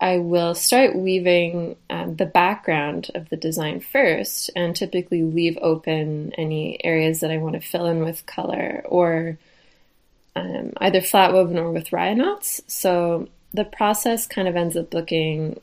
I 0.00 0.18
will 0.18 0.56
start 0.56 0.96
weaving 0.96 1.76
um, 1.90 2.16
the 2.16 2.26
background 2.26 3.12
of 3.14 3.28
the 3.28 3.36
design 3.36 3.78
first, 3.78 4.50
and 4.56 4.74
typically 4.74 5.22
leave 5.22 5.56
open 5.62 6.32
any 6.36 6.84
areas 6.84 7.20
that 7.20 7.30
I 7.30 7.36
want 7.38 7.54
to 7.54 7.60
fill 7.60 7.86
in 7.86 8.02
with 8.02 8.26
color 8.26 8.82
or 8.88 9.38
um, 10.34 10.72
either 10.78 11.00
flat 11.00 11.32
woven 11.32 11.58
or 11.58 11.70
with 11.70 11.90
Rya 11.90 12.16
knots. 12.16 12.60
So 12.66 13.28
the 13.52 13.64
process 13.64 14.26
kind 14.26 14.48
of 14.48 14.56
ends 14.56 14.76
up 14.76 14.94
looking 14.94 15.60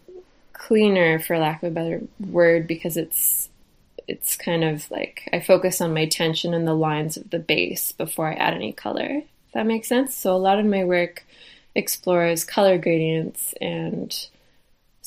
cleaner, 0.53 1.19
for 1.19 1.39
lack 1.39 1.63
of 1.63 1.71
a 1.71 1.73
better 1.73 2.01
word, 2.19 2.67
because 2.67 2.97
it's 2.97 3.49
it's 4.07 4.35
kind 4.35 4.63
of 4.63 4.89
like 4.89 5.29
I 5.31 5.39
focus 5.39 5.81
on 5.81 5.93
my 5.93 6.07
tension 6.07 6.53
and 6.53 6.67
the 6.67 6.73
lines 6.73 7.15
of 7.15 7.29
the 7.29 7.39
base 7.39 7.91
before 7.91 8.27
I 8.27 8.33
add 8.33 8.55
any 8.55 8.73
color. 8.73 9.21
If 9.47 9.53
that 9.53 9.67
makes 9.67 9.87
sense. 9.87 10.15
So 10.15 10.35
a 10.35 10.37
lot 10.37 10.59
of 10.59 10.65
my 10.65 10.83
work 10.83 11.25
explores 11.75 12.43
color 12.43 12.77
gradients 12.77 13.53
and 13.61 14.27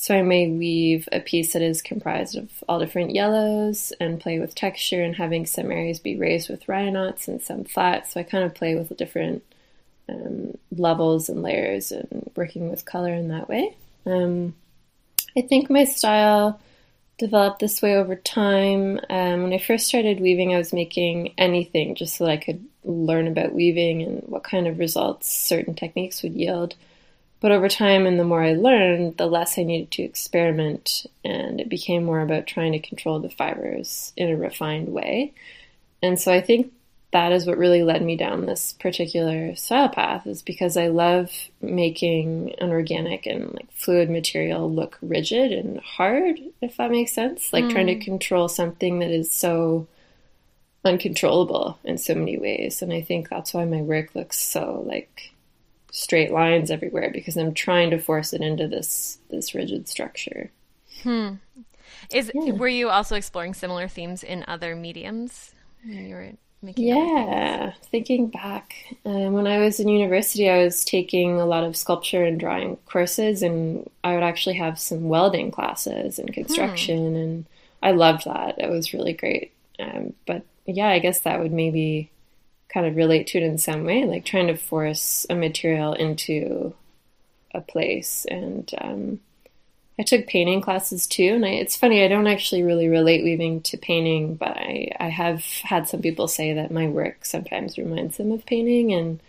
so 0.02 0.16
I 0.16 0.22
may 0.22 0.48
weave 0.48 1.08
a 1.12 1.20
piece 1.20 1.52
that 1.52 1.62
is 1.62 1.80
comprised 1.80 2.36
of 2.36 2.50
all 2.68 2.80
different 2.80 3.14
yellows 3.14 3.92
and 4.00 4.18
play 4.18 4.40
with 4.40 4.52
texture 4.52 5.00
and 5.00 5.14
having 5.14 5.46
some 5.46 5.70
areas 5.70 6.00
be 6.00 6.16
raised 6.16 6.48
with 6.48 6.66
Rya 6.66 6.90
knots 6.90 7.28
and 7.28 7.40
some 7.40 7.62
flat. 7.62 8.10
So 8.10 8.18
I 8.18 8.24
kind 8.24 8.42
of 8.42 8.52
play 8.52 8.74
with 8.74 8.96
different 8.96 9.44
um, 10.08 10.56
levels 10.70 11.28
and 11.28 11.42
layers 11.42 11.92
and 11.92 12.30
working 12.36 12.70
with 12.70 12.84
color 12.84 13.12
in 13.12 13.28
that 13.28 13.48
way. 13.48 13.76
Um, 14.06 14.54
I 15.36 15.42
think 15.42 15.70
my 15.70 15.84
style 15.84 16.60
developed 17.18 17.60
this 17.60 17.80
way 17.80 17.94
over 17.94 18.16
time. 18.16 18.98
Um, 19.08 19.44
when 19.44 19.52
I 19.52 19.58
first 19.58 19.86
started 19.86 20.20
weaving, 20.20 20.54
I 20.54 20.58
was 20.58 20.72
making 20.72 21.34
anything 21.38 21.94
just 21.94 22.16
so 22.16 22.24
that 22.24 22.32
I 22.32 22.36
could 22.36 22.64
learn 22.84 23.28
about 23.28 23.54
weaving 23.54 24.02
and 24.02 24.22
what 24.26 24.44
kind 24.44 24.66
of 24.66 24.78
results 24.78 25.28
certain 25.28 25.74
techniques 25.74 26.22
would 26.22 26.34
yield. 26.34 26.74
But 27.40 27.52
over 27.52 27.68
time, 27.68 28.06
and 28.06 28.20
the 28.20 28.24
more 28.24 28.42
I 28.42 28.52
learned, 28.54 29.16
the 29.16 29.26
less 29.26 29.58
I 29.58 29.64
needed 29.64 29.90
to 29.92 30.02
experiment, 30.02 31.06
and 31.24 31.60
it 31.60 31.68
became 31.68 32.04
more 32.04 32.20
about 32.20 32.46
trying 32.46 32.72
to 32.72 32.78
control 32.78 33.18
the 33.18 33.30
fibers 33.30 34.12
in 34.16 34.28
a 34.28 34.36
refined 34.36 34.88
way. 34.88 35.32
And 36.02 36.20
so 36.20 36.32
I 36.32 36.40
think 36.40 36.72
that 37.12 37.32
is 37.32 37.46
what 37.46 37.58
really 37.58 37.82
led 37.82 38.02
me 38.02 38.16
down 38.16 38.46
this 38.46 38.72
particular 38.72 39.54
style 39.54 39.90
path 39.90 40.26
is 40.26 40.42
because 40.42 40.78
I 40.78 40.88
love 40.88 41.30
making 41.60 42.54
an 42.58 42.70
organic 42.70 43.26
and 43.26 43.52
like 43.52 43.70
fluid 43.72 44.08
material 44.08 44.72
look 44.72 44.98
rigid 45.02 45.52
and 45.52 45.78
hard, 45.80 46.40
if 46.62 46.78
that 46.78 46.90
makes 46.90 47.12
sense. 47.12 47.52
Like 47.52 47.64
mm. 47.64 47.70
trying 47.70 47.88
to 47.88 47.96
mm. 47.96 48.04
control 48.04 48.48
something 48.48 48.98
that 49.00 49.10
is 49.10 49.30
so 49.30 49.86
uncontrollable 50.86 51.78
in 51.84 51.98
so 51.98 52.14
many 52.14 52.38
ways. 52.38 52.80
And 52.80 52.92
I 52.92 53.02
think 53.02 53.28
that's 53.28 53.52
why 53.52 53.66
my 53.66 53.82
work 53.82 54.14
looks 54.14 54.38
so 54.38 54.82
like 54.86 55.32
straight 55.90 56.32
lines 56.32 56.70
everywhere 56.70 57.10
because 57.12 57.36
I'm 57.36 57.52
trying 57.52 57.90
to 57.90 57.98
force 57.98 58.32
it 58.32 58.40
into 58.40 58.68
this 58.68 59.18
this 59.28 59.54
rigid 59.54 59.86
structure. 59.86 60.50
Hmm. 61.02 61.34
Is 62.10 62.30
yeah. 62.34 62.52
were 62.52 62.68
you 62.68 62.88
also 62.88 63.16
exploring 63.16 63.52
similar 63.52 63.86
themes 63.86 64.22
in 64.22 64.44
other 64.48 64.74
mediums 64.74 65.52
you 65.84 66.14
were 66.14 66.32
yeah, 66.62 67.72
thinking 67.90 68.28
back, 68.28 68.74
um, 69.04 69.32
when 69.32 69.46
I 69.46 69.58
was 69.58 69.80
in 69.80 69.88
university, 69.88 70.48
I 70.48 70.64
was 70.64 70.84
taking 70.84 71.40
a 71.40 71.46
lot 71.46 71.64
of 71.64 71.76
sculpture 71.76 72.24
and 72.24 72.38
drawing 72.38 72.76
courses, 72.86 73.42
and 73.42 73.88
I 74.04 74.14
would 74.14 74.22
actually 74.22 74.56
have 74.56 74.78
some 74.78 75.08
welding 75.08 75.50
classes 75.50 76.18
and 76.18 76.32
construction, 76.32 77.10
hmm. 77.10 77.16
and 77.16 77.46
I 77.82 77.92
loved 77.92 78.24
that. 78.26 78.58
It 78.58 78.70
was 78.70 78.94
really 78.94 79.12
great. 79.12 79.52
Um, 79.80 80.14
but 80.26 80.44
yeah, 80.66 80.88
I 80.88 81.00
guess 81.00 81.20
that 81.20 81.40
would 81.40 81.52
maybe 81.52 82.10
kind 82.68 82.86
of 82.86 82.96
relate 82.96 83.26
to 83.28 83.38
it 83.38 83.44
in 83.44 83.58
some 83.58 83.84
way, 83.84 84.04
like 84.04 84.24
trying 84.24 84.46
to 84.46 84.56
force 84.56 85.26
a 85.28 85.34
material 85.34 85.92
into 85.94 86.74
a 87.54 87.60
place 87.60 88.24
and 88.30 88.70
um, 88.78 89.20
I 90.02 90.04
took 90.04 90.26
painting 90.26 90.60
classes 90.60 91.06
too, 91.06 91.34
and 91.34 91.46
I, 91.46 91.50
it's 91.50 91.76
funny. 91.76 92.02
I 92.02 92.08
don't 92.08 92.26
actually 92.26 92.64
really 92.64 92.88
relate 92.88 93.22
weaving 93.22 93.60
to 93.60 93.76
painting, 93.76 94.34
but 94.34 94.56
I, 94.56 94.88
I 94.98 95.10
have 95.10 95.44
had 95.62 95.86
some 95.86 96.02
people 96.02 96.26
say 96.26 96.54
that 96.54 96.72
my 96.72 96.88
work 96.88 97.24
sometimes 97.24 97.78
reminds 97.78 98.16
them 98.16 98.32
of 98.32 98.44
painting, 98.44 98.92
and 98.92 99.20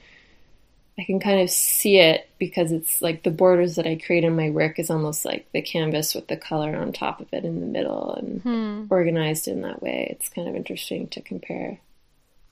I 0.98 1.03
can 1.03 1.20
kind 1.20 1.42
of 1.42 1.51
see 1.51 2.00
it 2.00 2.27
because 2.39 2.72
it's 2.72 3.03
like 3.03 3.22
the 3.22 3.30
borders 3.30 3.75
that 3.75 3.86
I 3.86 4.01
create 4.03 4.24
in 4.24 4.36
my 4.36 4.50
work 4.50 4.80
is 4.80 4.89
almost 4.89 5.25
like 5.25 5.46
the 5.51 5.62
canvas 5.62 6.15
with 6.15 6.27
the 6.27 6.38
color 6.38 6.75
on 6.75 6.92
top 6.92 7.22
of 7.22 7.27
it 7.32 7.46
in 7.46 7.60
the 7.60 7.68
middle 7.68 8.15
and 8.15 8.42
hmm. 8.42 8.86
organized 8.89 9.48
in 9.48 9.62
that 9.62 9.84
way. 9.84 10.08
It's 10.10 10.30
kind 10.30 10.50
of 10.50 10.56
interesting 10.56 11.08
to 11.10 11.22
compare. 11.22 11.77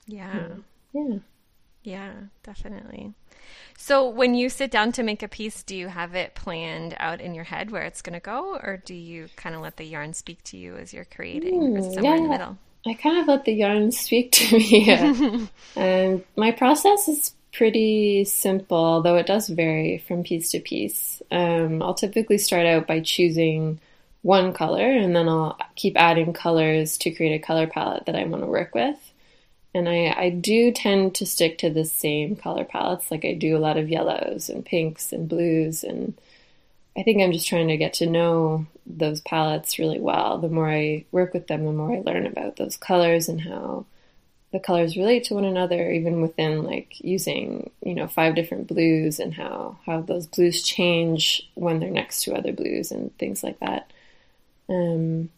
Yeah. 0.06 0.46
Yeah. 0.92 1.16
Yeah, 1.82 2.12
definitely. 2.44 3.14
So 3.82 4.08
when 4.08 4.36
you 4.36 4.48
sit 4.48 4.70
down 4.70 4.92
to 4.92 5.02
make 5.02 5.24
a 5.24 5.28
piece, 5.28 5.64
do 5.64 5.74
you 5.74 5.88
have 5.88 6.14
it 6.14 6.36
planned 6.36 6.94
out 7.00 7.20
in 7.20 7.34
your 7.34 7.42
head 7.42 7.72
where 7.72 7.82
it's 7.82 8.00
going 8.00 8.14
to 8.14 8.20
go, 8.20 8.54
or 8.54 8.80
do 8.84 8.94
you 8.94 9.26
kind 9.34 9.56
of 9.56 9.60
let 9.60 9.76
the 9.76 9.82
yarn 9.82 10.14
speak 10.14 10.40
to 10.44 10.56
you 10.56 10.76
as 10.76 10.94
you're 10.94 11.04
creating, 11.04 11.60
mm, 11.60 11.92
somewhere 11.92 12.12
yeah, 12.12 12.16
in 12.16 12.22
the 12.22 12.28
middle? 12.28 12.58
I 12.86 12.94
kind 12.94 13.18
of 13.18 13.26
let 13.26 13.44
the 13.44 13.54
yarn 13.54 13.90
speak 13.90 14.30
to 14.30 14.56
me. 14.56 14.88
and 15.74 16.14
um, 16.20 16.24
my 16.36 16.52
process 16.52 17.08
is 17.08 17.34
pretty 17.52 18.22
simple, 18.22 19.02
though 19.02 19.16
it 19.16 19.26
does 19.26 19.48
vary 19.48 19.98
from 19.98 20.22
piece 20.22 20.52
to 20.52 20.60
piece. 20.60 21.20
Um, 21.32 21.82
I'll 21.82 21.94
typically 21.94 22.38
start 22.38 22.66
out 22.66 22.86
by 22.86 23.00
choosing 23.00 23.80
one 24.22 24.52
color, 24.52 24.92
and 24.92 25.16
then 25.16 25.28
I'll 25.28 25.58
keep 25.74 25.96
adding 25.96 26.32
colors 26.34 26.98
to 26.98 27.10
create 27.10 27.34
a 27.34 27.44
color 27.44 27.66
palette 27.66 28.06
that 28.06 28.14
I 28.14 28.22
want 28.26 28.44
to 28.44 28.48
work 28.48 28.76
with. 28.76 29.11
And 29.74 29.88
I, 29.88 30.14
I 30.16 30.30
do 30.30 30.70
tend 30.70 31.14
to 31.16 31.26
stick 31.26 31.58
to 31.58 31.70
the 31.70 31.84
same 31.84 32.36
color 32.36 32.64
palettes. 32.64 33.10
Like 33.10 33.24
I 33.24 33.34
do 33.34 33.56
a 33.56 33.60
lot 33.60 33.78
of 33.78 33.88
yellows 33.88 34.50
and 34.50 34.64
pinks 34.64 35.12
and 35.12 35.28
blues. 35.28 35.82
And 35.82 36.14
I 36.96 37.02
think 37.02 37.22
I'm 37.22 37.32
just 37.32 37.48
trying 37.48 37.68
to 37.68 37.78
get 37.78 37.94
to 37.94 38.06
know 38.06 38.66
those 38.86 39.22
palettes 39.22 39.78
really 39.78 40.00
well. 40.00 40.38
The 40.38 40.50
more 40.50 40.70
I 40.70 41.06
work 41.10 41.32
with 41.32 41.46
them, 41.46 41.64
the 41.64 41.72
more 41.72 41.96
I 41.96 42.00
learn 42.00 42.26
about 42.26 42.56
those 42.56 42.76
colors 42.76 43.28
and 43.28 43.40
how 43.40 43.86
the 44.52 44.60
colors 44.60 44.98
relate 44.98 45.24
to 45.24 45.34
one 45.34 45.46
another, 45.46 45.90
even 45.90 46.20
within 46.20 46.64
like 46.64 47.00
using, 47.00 47.70
you 47.82 47.94
know, 47.94 48.06
five 48.06 48.34
different 48.34 48.66
blues 48.66 49.18
and 49.18 49.32
how, 49.32 49.78
how 49.86 50.02
those 50.02 50.26
blues 50.26 50.62
change 50.62 51.48
when 51.54 51.80
they're 51.80 51.90
next 51.90 52.24
to 52.24 52.34
other 52.34 52.52
blues 52.52 52.92
and 52.92 53.16
things 53.16 53.42
like 53.42 53.58
that. 53.60 53.90
Um, 54.68 55.30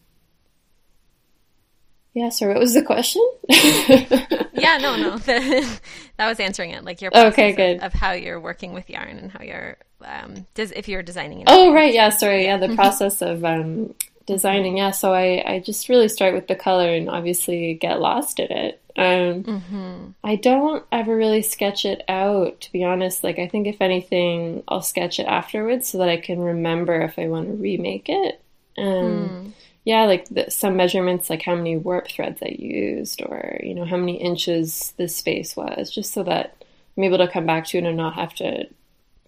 yeah, 2.15 2.29
sorry, 2.29 2.53
what 2.53 2.61
was 2.61 2.73
the 2.73 2.81
question? 2.81 3.21
yeah, 3.49 4.77
no, 4.77 4.95
no. 4.95 5.17
that 5.17 5.77
was 6.19 6.39
answering 6.39 6.71
it. 6.71 6.85
Like 6.85 7.01
your 7.01 7.11
okay, 7.13 7.51
good. 7.51 7.77
Of, 7.79 7.83
of, 7.83 7.93
how 7.93 8.13
you're 8.13 8.39
working 8.39 8.71
with 8.71 8.89
yarn 8.89 9.17
and 9.17 9.29
how 9.29 9.43
you're 9.43 9.75
um 10.01 10.47
does 10.53 10.71
if 10.71 10.87
you're 10.87 11.03
designing 11.03 11.41
it. 11.41 11.47
Oh, 11.49 11.73
right, 11.73 11.93
yeah, 11.93 12.07
sorry. 12.09 12.45
Yeah, 12.45 12.55
the 12.55 12.67
mm-hmm. 12.67 12.75
process 12.75 13.21
of 13.21 13.43
um 13.43 13.93
designing. 14.25 14.77
Yeah, 14.77 14.91
so 14.91 15.13
I 15.13 15.43
I 15.45 15.59
just 15.59 15.89
really 15.89 16.07
start 16.07 16.33
with 16.33 16.47
the 16.47 16.55
color 16.55 16.87
and 16.87 17.09
obviously 17.09 17.73
get 17.73 17.99
lost 17.99 18.39
in 18.39 18.49
it. 18.49 18.81
Um 18.95 19.43
mm-hmm. 19.43 20.05
I 20.23 20.37
don't 20.37 20.85
ever 20.93 21.13
really 21.13 21.41
sketch 21.41 21.83
it 21.83 22.01
out 22.07 22.61
to 22.61 22.71
be 22.71 22.85
honest. 22.85 23.25
Like 23.25 23.39
I 23.39 23.49
think 23.49 23.67
if 23.67 23.81
anything, 23.81 24.63
I'll 24.69 24.81
sketch 24.81 25.19
it 25.19 25.27
afterwards 25.27 25.89
so 25.89 25.97
that 25.97 26.07
I 26.07 26.15
can 26.15 26.39
remember 26.39 27.01
if 27.01 27.19
I 27.19 27.27
want 27.27 27.47
to 27.47 27.55
remake 27.55 28.07
it. 28.07 28.41
Um 28.77 28.85
mm 28.85 29.51
yeah, 29.85 30.05
like 30.05 30.27
the, 30.29 30.49
some 30.49 30.75
measurements, 30.75 31.29
like 31.29 31.43
how 31.43 31.55
many 31.55 31.77
warp 31.77 32.07
threads 32.07 32.41
I 32.41 32.55
used, 32.57 33.21
or 33.21 33.59
you 33.63 33.75
know 33.75 33.85
how 33.85 33.97
many 33.97 34.17
inches 34.17 34.93
this 34.97 35.15
space 35.15 35.55
was, 35.55 35.91
just 35.91 36.11
so 36.11 36.23
that 36.23 36.63
I'm 36.97 37.03
able 37.03 37.19
to 37.19 37.27
come 37.27 37.45
back 37.45 37.65
to 37.67 37.77
it 37.77 37.83
and 37.83 37.95
not 37.95 38.15
have 38.15 38.33
to 38.35 38.67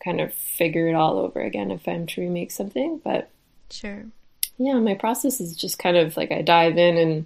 kind 0.03 0.19
of 0.19 0.33
figure 0.33 0.87
it 0.87 0.95
all 0.95 1.19
over 1.19 1.41
again 1.41 1.69
if 1.69 1.87
I'm 1.87 2.07
to 2.07 2.21
remake 2.21 2.51
something. 2.51 2.99
But 3.03 3.29
sure, 3.69 4.05
yeah, 4.57 4.79
my 4.79 4.95
process 4.95 5.39
is 5.39 5.55
just 5.55 5.77
kind 5.77 5.95
of 5.95 6.17
like 6.17 6.31
I 6.31 6.41
dive 6.41 6.77
in 6.77 6.97
and 6.97 7.25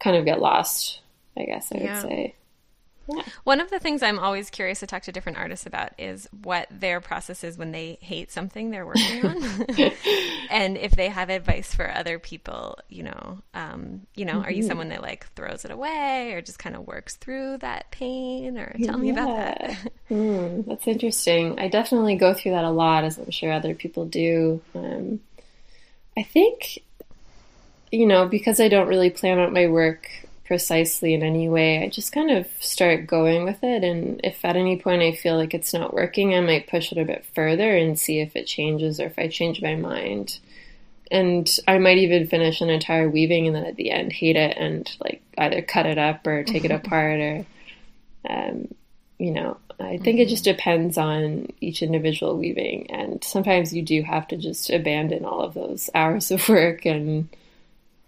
kind 0.00 0.16
of 0.16 0.24
get 0.24 0.40
lost. 0.40 1.00
I 1.36 1.44
guess 1.44 1.70
I 1.70 1.78
yeah. 1.78 2.02
would 2.02 2.10
say. 2.10 2.34
Yeah. 3.08 3.22
One 3.44 3.60
of 3.60 3.70
the 3.70 3.78
things 3.78 4.02
I'm 4.02 4.18
always 4.18 4.50
curious 4.50 4.80
to 4.80 4.86
talk 4.86 5.02
to 5.02 5.12
different 5.12 5.38
artists 5.38 5.66
about 5.66 5.92
is 5.98 6.28
what 6.42 6.66
their 6.70 7.00
process 7.00 7.44
is 7.44 7.56
when 7.56 7.72
they 7.72 7.98
hate 8.00 8.32
something 8.32 8.70
they're 8.70 8.86
working 8.86 9.24
on, 9.24 9.42
and 10.50 10.76
if 10.76 10.92
they 10.92 11.08
have 11.08 11.30
advice 11.30 11.74
for 11.74 11.90
other 11.90 12.18
people. 12.18 12.78
You 12.88 13.04
know, 13.04 13.38
um, 13.54 14.06
you 14.14 14.24
know, 14.24 14.34
mm-hmm. 14.34 14.44
are 14.44 14.50
you 14.50 14.62
mm-hmm. 14.62 14.68
someone 14.68 14.88
that 14.88 15.02
like 15.02 15.32
throws 15.34 15.64
it 15.64 15.70
away 15.70 16.32
or 16.32 16.40
just 16.40 16.58
kind 16.58 16.74
of 16.74 16.86
works 16.86 17.16
through 17.16 17.58
that 17.58 17.90
pain? 17.90 18.58
Or 18.58 18.74
tell 18.82 18.98
me 18.98 19.10
about 19.10 19.28
that. 19.28 19.92
mm, 20.10 20.66
that's 20.66 20.86
interesting. 20.86 21.58
I 21.58 21.68
definitely 21.68 22.16
go 22.16 22.34
through 22.34 22.52
that 22.52 22.64
a 22.64 22.70
lot, 22.70 23.04
as 23.04 23.18
I'm 23.18 23.30
sure 23.30 23.52
other 23.52 23.74
people 23.74 24.04
do. 24.04 24.60
Um, 24.74 25.20
I 26.16 26.22
think, 26.22 26.82
you 27.92 28.06
know, 28.06 28.26
because 28.26 28.58
I 28.58 28.68
don't 28.68 28.88
really 28.88 29.10
plan 29.10 29.38
out 29.38 29.52
my 29.52 29.66
work 29.68 30.08
precisely 30.46 31.12
in 31.12 31.22
any 31.22 31.48
way. 31.48 31.82
I 31.82 31.88
just 31.88 32.12
kind 32.12 32.30
of 32.30 32.46
start 32.60 33.06
going 33.06 33.44
with 33.44 33.62
it. 33.62 33.82
And 33.82 34.20
if 34.22 34.44
at 34.44 34.56
any 34.56 34.78
point 34.78 35.02
I 35.02 35.12
feel 35.12 35.36
like 35.36 35.54
it's 35.54 35.74
not 35.74 35.92
working, 35.92 36.34
I 36.34 36.40
might 36.40 36.68
push 36.68 36.92
it 36.92 36.98
a 36.98 37.04
bit 37.04 37.26
further 37.34 37.76
and 37.76 37.98
see 37.98 38.20
if 38.20 38.36
it 38.36 38.46
changes 38.46 39.00
or 39.00 39.06
if 39.06 39.18
I 39.18 39.28
change 39.28 39.60
my 39.60 39.74
mind. 39.74 40.38
And 41.10 41.48
I 41.66 41.78
might 41.78 41.98
even 41.98 42.26
finish 42.26 42.60
an 42.60 42.70
entire 42.70 43.08
weaving 43.08 43.46
and 43.46 43.56
then 43.56 43.64
at 43.64 43.76
the 43.76 43.90
end 43.90 44.12
hate 44.12 44.36
it 44.36 44.56
and 44.56 44.90
like 45.00 45.22
either 45.38 45.62
cut 45.62 45.86
it 45.86 45.98
up 45.98 46.26
or 46.26 46.44
take 46.44 46.64
it 46.64 46.70
apart 46.70 47.20
or, 47.20 47.46
um, 48.28 48.68
you 49.18 49.32
know, 49.32 49.56
I 49.78 49.98
think 49.98 50.20
it 50.20 50.28
just 50.28 50.44
mm-hmm. 50.44 50.56
depends 50.56 50.98
on 50.98 51.48
each 51.60 51.82
individual 51.82 52.36
weaving. 52.36 52.90
And 52.90 53.22
sometimes 53.22 53.72
you 53.72 53.82
do 53.82 54.02
have 54.02 54.28
to 54.28 54.36
just 54.36 54.70
abandon 54.70 55.24
all 55.24 55.42
of 55.42 55.54
those 55.54 55.90
hours 55.94 56.30
of 56.30 56.48
work 56.48 56.84
and 56.84 57.28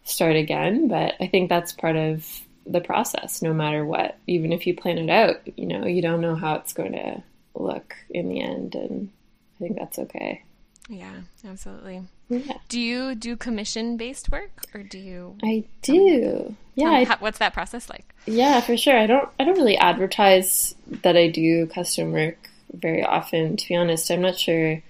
start 0.09 0.37
again. 0.37 0.89
But 0.89 1.15
I 1.21 1.27
think 1.27 1.49
that's 1.49 1.73
part 1.73 1.97
of 1.97 2.27
the 2.67 2.81
process, 2.81 3.43
no 3.43 3.53
matter 3.53 3.85
what. 3.85 4.19
Even 4.27 4.53
if 4.53 4.67
you 4.67 4.75
plan 4.75 4.99
it 4.99 5.11
out, 5.11 5.41
you 5.59 5.67
know, 5.67 5.87
you 5.87 6.03
don't 6.03 6.21
know 6.21 6.35
how 6.35 6.57
it's 6.57 6.73
going 6.73 6.93
to 6.93 7.23
look 7.55 7.95
in 8.11 8.29
the 8.29 8.41
end. 8.41 8.75
And 8.75 9.11
I 9.57 9.65
think 9.65 9.79
that's 9.79 9.99
okay. 9.99 10.43
Yeah, 10.89 11.13
absolutely. 11.47 12.03
Yeah. 12.31 12.55
Do 12.69 12.81
you 12.81 13.15
do 13.15 13.37
commission 13.37 13.97
based 13.97 14.31
work 14.31 14.65
or 14.75 14.83
do 14.83 14.99
you 14.99 15.37
I 15.43 15.59
um, 15.59 15.65
do. 15.83 16.57
yeah. 16.75 16.91
I, 16.91 17.17
what's 17.21 17.39
that 17.39 17.53
process 17.53 17.89
like? 17.91 18.15
Yeah, 18.27 18.61
for 18.61 18.77
sure. 18.77 18.99
I 18.99 19.07
don't 19.07 19.29
I 19.39 19.45
don't 19.45 19.57
really 19.57 19.77
advertise 19.77 20.75
that 21.03 21.17
I 21.17 21.29
do 21.29 21.67
custom 21.67 22.13
work 22.13 22.49
very 22.73 23.05
often, 23.05 23.57
to 23.57 23.69
be 23.69 23.77
honest. 23.77 24.11
I'm 24.11 24.23
not 24.23 24.39
sure 24.39 24.83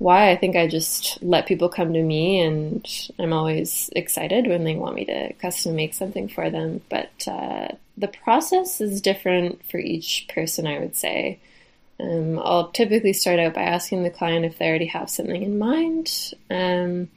why 0.00 0.30
I 0.30 0.36
think 0.36 0.56
I 0.56 0.66
just 0.66 1.22
let 1.22 1.46
people 1.46 1.68
come 1.68 1.92
to 1.92 2.02
me, 2.02 2.40
and 2.40 2.88
I'm 3.18 3.34
always 3.34 3.90
excited 3.94 4.46
when 4.46 4.64
they 4.64 4.74
want 4.74 4.94
me 4.94 5.04
to 5.04 5.34
custom 5.34 5.76
make 5.76 5.92
something 5.92 6.26
for 6.26 6.48
them. 6.48 6.80
But 6.88 7.28
uh, 7.28 7.68
the 7.98 8.08
process 8.08 8.80
is 8.80 9.02
different 9.02 9.62
for 9.70 9.76
each 9.76 10.26
person, 10.34 10.66
I 10.66 10.78
would 10.78 10.96
say. 10.96 11.38
Um, 12.00 12.38
I'll 12.38 12.70
typically 12.70 13.12
start 13.12 13.40
out 13.40 13.52
by 13.52 13.60
asking 13.60 14.02
the 14.02 14.08
client 14.08 14.46
if 14.46 14.56
they 14.56 14.70
already 14.70 14.86
have 14.86 15.10
something 15.10 15.42
in 15.42 15.58
mind. 15.58 16.32
Um, 16.48 17.10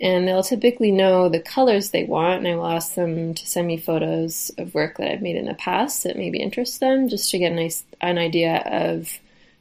and 0.00 0.28
they'll 0.28 0.44
typically 0.44 0.92
know 0.92 1.28
the 1.28 1.40
colors 1.40 1.90
they 1.90 2.04
want, 2.04 2.38
and 2.38 2.46
I 2.46 2.54
will 2.54 2.68
ask 2.68 2.94
them 2.94 3.34
to 3.34 3.46
send 3.48 3.66
me 3.66 3.78
photos 3.78 4.52
of 4.58 4.74
work 4.74 4.98
that 4.98 5.10
I've 5.10 5.22
made 5.22 5.34
in 5.34 5.46
the 5.46 5.54
past 5.54 6.04
that 6.04 6.16
maybe 6.16 6.38
interest 6.38 6.78
them, 6.78 7.08
just 7.08 7.32
to 7.32 7.38
get 7.38 7.50
a 7.50 7.56
nice, 7.56 7.82
an 8.00 8.16
idea 8.16 8.62
of 8.64 9.10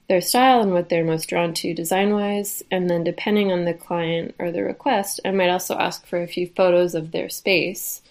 their 0.08 0.22
style 0.22 0.62
and 0.62 0.72
what 0.72 0.90
they're 0.90 1.04
most 1.04 1.28
drawn 1.28 1.54
to 1.54 1.74
design 1.74 2.14
wise. 2.14 2.64
And 2.72 2.90
then, 2.90 3.04
depending 3.04 3.52
on 3.52 3.66
the 3.66 3.74
client 3.74 4.36
or 4.40 4.52
the 4.52 4.64
request, 4.64 5.20
I 5.26 5.32
might 5.32 5.50
also 5.50 5.78
ask 5.78 6.06
for 6.06 6.22
a 6.22 6.28
few 6.28 6.48
photos 6.48 6.96
of 6.96 7.12
their 7.12 7.30
space 7.30 8.02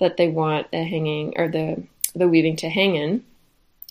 that 0.00 0.16
they 0.16 0.28
want 0.28 0.70
the 0.70 0.82
hanging 0.82 1.34
or 1.36 1.48
the 1.48 1.82
the 2.14 2.28
weaving 2.28 2.56
to 2.56 2.68
hang 2.68 2.96
in. 2.96 3.24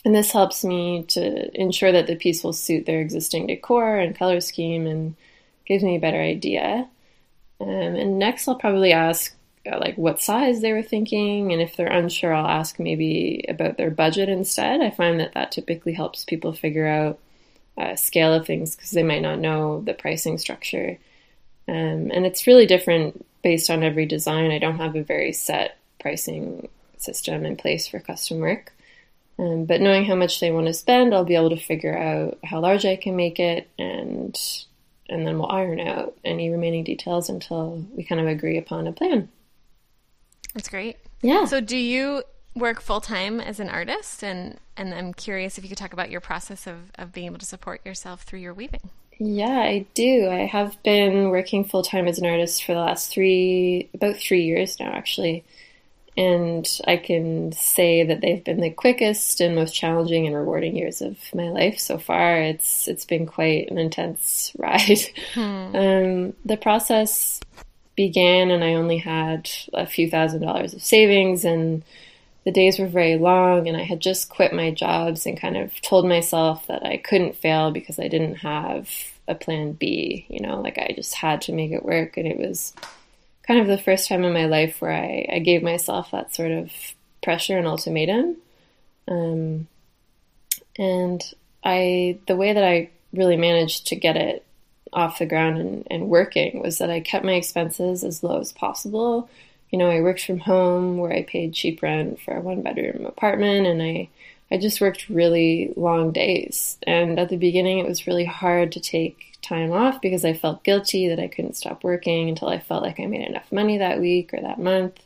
And 0.03 0.15
this 0.15 0.31
helps 0.31 0.63
me 0.63 1.03
to 1.09 1.59
ensure 1.59 1.91
that 1.91 2.07
the 2.07 2.15
piece 2.15 2.43
will 2.43 2.53
suit 2.53 2.85
their 2.85 3.01
existing 3.01 3.47
decor 3.47 3.97
and 3.97 4.15
color 4.15 4.41
scheme 4.41 4.87
and 4.87 5.15
gives 5.65 5.83
me 5.83 5.95
a 5.95 5.99
better 5.99 6.19
idea. 6.19 6.87
Um, 7.59 7.69
and 7.69 8.17
next, 8.17 8.47
I'll 8.47 8.55
probably 8.55 8.93
ask 8.93 9.35
uh, 9.71 9.77
like 9.77 9.95
what 9.95 10.21
size 10.21 10.61
they 10.61 10.73
were 10.73 10.81
thinking, 10.81 11.53
and 11.53 11.61
if 11.61 11.75
they're 11.75 11.87
unsure, 11.87 12.33
I'll 12.33 12.47
ask 12.47 12.79
maybe 12.79 13.45
about 13.47 13.77
their 13.77 13.91
budget 13.91 14.27
instead. 14.27 14.81
I 14.81 14.89
find 14.89 15.19
that 15.19 15.33
that 15.33 15.51
typically 15.51 15.93
helps 15.93 16.25
people 16.25 16.53
figure 16.53 16.87
out 16.87 17.19
uh, 17.77 17.95
scale 17.95 18.33
of 18.33 18.45
things 18.45 18.75
because 18.75 18.91
they 18.91 19.03
might 19.03 19.21
not 19.21 19.39
know 19.39 19.81
the 19.81 19.93
pricing 19.93 20.37
structure. 20.37 20.97
Um, 21.67 22.11
and 22.11 22.25
it's 22.25 22.47
really 22.47 22.65
different 22.65 23.25
based 23.43 23.69
on 23.69 23.83
every 23.83 24.05
design. 24.05 24.51
I 24.51 24.59
don't 24.59 24.77
have 24.77 24.95
a 24.95 25.03
very 25.03 25.33
set 25.33 25.77
pricing 25.99 26.67
system 26.97 27.45
in 27.45 27.55
place 27.55 27.87
for 27.87 27.99
custom 27.99 28.39
work. 28.39 28.73
Um, 29.39 29.65
but 29.65 29.81
knowing 29.81 30.05
how 30.05 30.15
much 30.15 30.39
they 30.39 30.51
want 30.51 30.67
to 30.67 30.73
spend, 30.73 31.13
I'll 31.13 31.25
be 31.25 31.35
able 31.35 31.49
to 31.49 31.57
figure 31.57 31.97
out 31.97 32.37
how 32.43 32.59
large 32.59 32.85
I 32.85 32.95
can 32.95 33.15
make 33.15 33.39
it, 33.39 33.69
and 33.79 34.37
and 35.09 35.25
then 35.25 35.39
we'll 35.39 35.51
iron 35.51 35.79
out 35.79 36.15
any 36.23 36.49
remaining 36.49 36.83
details 36.83 37.27
until 37.27 37.83
we 37.95 38.03
kind 38.03 38.21
of 38.21 38.27
agree 38.27 38.57
upon 38.57 38.87
a 38.87 38.91
plan. 38.91 39.29
That's 40.53 40.69
great. 40.69 40.97
Yeah. 41.21 41.45
So, 41.45 41.59
do 41.59 41.77
you 41.77 42.23
work 42.55 42.81
full 42.81 43.01
time 43.01 43.39
as 43.39 43.59
an 43.59 43.69
artist? 43.69 44.23
And 44.23 44.59
and 44.77 44.93
I'm 44.93 45.13
curious 45.13 45.57
if 45.57 45.63
you 45.63 45.69
could 45.69 45.77
talk 45.77 45.93
about 45.93 46.09
your 46.09 46.21
process 46.21 46.67
of 46.67 46.91
of 46.95 47.11
being 47.11 47.27
able 47.27 47.39
to 47.39 47.45
support 47.45 47.85
yourself 47.85 48.23
through 48.23 48.39
your 48.39 48.53
weaving. 48.53 48.89
Yeah, 49.19 49.59
I 49.59 49.85
do. 49.93 50.29
I 50.29 50.45
have 50.47 50.81
been 50.83 51.29
working 51.29 51.63
full 51.63 51.83
time 51.83 52.07
as 52.07 52.17
an 52.17 52.25
artist 52.25 52.63
for 52.63 52.73
the 52.73 52.79
last 52.79 53.11
three, 53.11 53.89
about 53.93 54.17
three 54.17 54.43
years 54.45 54.79
now, 54.79 54.91
actually 54.91 55.43
and 56.17 56.67
I 56.87 56.97
can 56.97 57.53
say 57.53 58.03
that 58.03 58.21
they've 58.21 58.43
been 58.43 58.59
the 58.59 58.69
quickest 58.69 59.39
and 59.39 59.55
most 59.55 59.73
challenging 59.73 60.27
and 60.27 60.35
rewarding 60.35 60.75
years 60.75 61.01
of 61.01 61.17
my 61.33 61.49
life 61.49 61.79
so 61.79 61.97
far. 61.97 62.37
It's 62.37 62.87
it's 62.87 63.05
been 63.05 63.25
quite 63.25 63.71
an 63.71 63.77
intense 63.77 64.51
ride. 64.57 64.99
Hmm. 65.33 65.75
Um, 65.75 66.33
the 66.43 66.57
process 66.57 67.39
began, 67.95 68.51
and 68.51 68.63
I 68.63 68.73
only 68.73 68.97
had 68.97 69.49
a 69.73 69.85
few 69.85 70.09
thousand 70.09 70.41
dollars 70.41 70.73
of 70.73 70.81
savings, 70.81 71.45
and 71.45 71.83
the 72.43 72.51
days 72.51 72.79
were 72.79 72.87
very 72.87 73.17
long. 73.17 73.67
And 73.67 73.77
I 73.77 73.83
had 73.83 73.99
just 73.99 74.29
quit 74.29 74.53
my 74.53 74.71
jobs 74.71 75.25
and 75.25 75.39
kind 75.39 75.57
of 75.57 75.79
told 75.81 76.07
myself 76.07 76.67
that 76.67 76.85
I 76.85 76.97
couldn't 76.97 77.35
fail 77.35 77.71
because 77.71 77.99
I 77.99 78.07
didn't 78.07 78.35
have 78.35 78.89
a 79.27 79.35
plan 79.35 79.73
B. 79.73 80.25
You 80.29 80.41
know, 80.41 80.59
like 80.59 80.77
I 80.77 80.93
just 80.95 81.15
had 81.15 81.41
to 81.43 81.53
make 81.53 81.71
it 81.71 81.85
work, 81.85 82.17
and 82.17 82.27
it 82.27 82.37
was 82.37 82.73
kind 83.47 83.59
of 83.59 83.67
the 83.67 83.77
first 83.77 84.07
time 84.07 84.23
in 84.23 84.33
my 84.33 84.45
life 84.45 84.81
where 84.81 84.93
I, 84.93 85.27
I 85.31 85.39
gave 85.39 85.63
myself 85.63 86.11
that 86.11 86.33
sort 86.33 86.51
of 86.51 86.71
pressure 87.23 87.57
and 87.57 87.67
ultimatum. 87.67 88.37
Um, 89.07 89.67
and 90.77 91.21
I, 91.63 92.19
the 92.27 92.35
way 92.35 92.53
that 92.53 92.63
I 92.63 92.89
really 93.13 93.37
managed 93.37 93.87
to 93.87 93.95
get 93.95 94.15
it 94.15 94.45
off 94.93 95.19
the 95.19 95.25
ground 95.25 95.57
and, 95.57 95.87
and 95.89 96.09
working 96.09 96.61
was 96.61 96.77
that 96.77 96.89
I 96.89 96.99
kept 96.99 97.25
my 97.25 97.33
expenses 97.33 98.03
as 98.03 98.23
low 98.23 98.39
as 98.39 98.51
possible. 98.51 99.29
You 99.71 99.79
know, 99.79 99.89
I 99.89 100.01
worked 100.01 100.25
from 100.25 100.39
home 100.39 100.97
where 100.97 101.11
I 101.11 101.23
paid 101.23 101.53
cheap 101.53 101.81
rent 101.81 102.19
for 102.21 102.35
a 102.35 102.41
one 102.41 102.61
bedroom 102.61 103.05
apartment 103.05 103.67
and 103.67 103.81
I, 103.81 104.09
I 104.51 104.57
just 104.57 104.81
worked 104.81 105.09
really 105.09 105.73
long 105.77 106.11
days. 106.11 106.77
And 106.85 107.17
at 107.17 107.29
the 107.29 107.37
beginning, 107.37 107.79
it 107.79 107.87
was 107.87 108.05
really 108.05 108.25
hard 108.25 108.73
to 108.73 108.79
take 108.79 109.37
time 109.41 109.71
off 109.71 110.01
because 110.01 110.25
I 110.25 110.33
felt 110.33 110.63
guilty 110.63 111.07
that 111.07 111.19
I 111.19 111.27
couldn't 111.27 111.55
stop 111.55 111.83
working 111.83 112.29
until 112.29 112.49
I 112.49 112.59
felt 112.59 112.83
like 112.83 112.99
I 112.99 113.05
made 113.05 113.27
enough 113.27 113.51
money 113.51 113.77
that 113.77 113.99
week 113.99 114.33
or 114.33 114.41
that 114.41 114.59
month. 114.59 114.99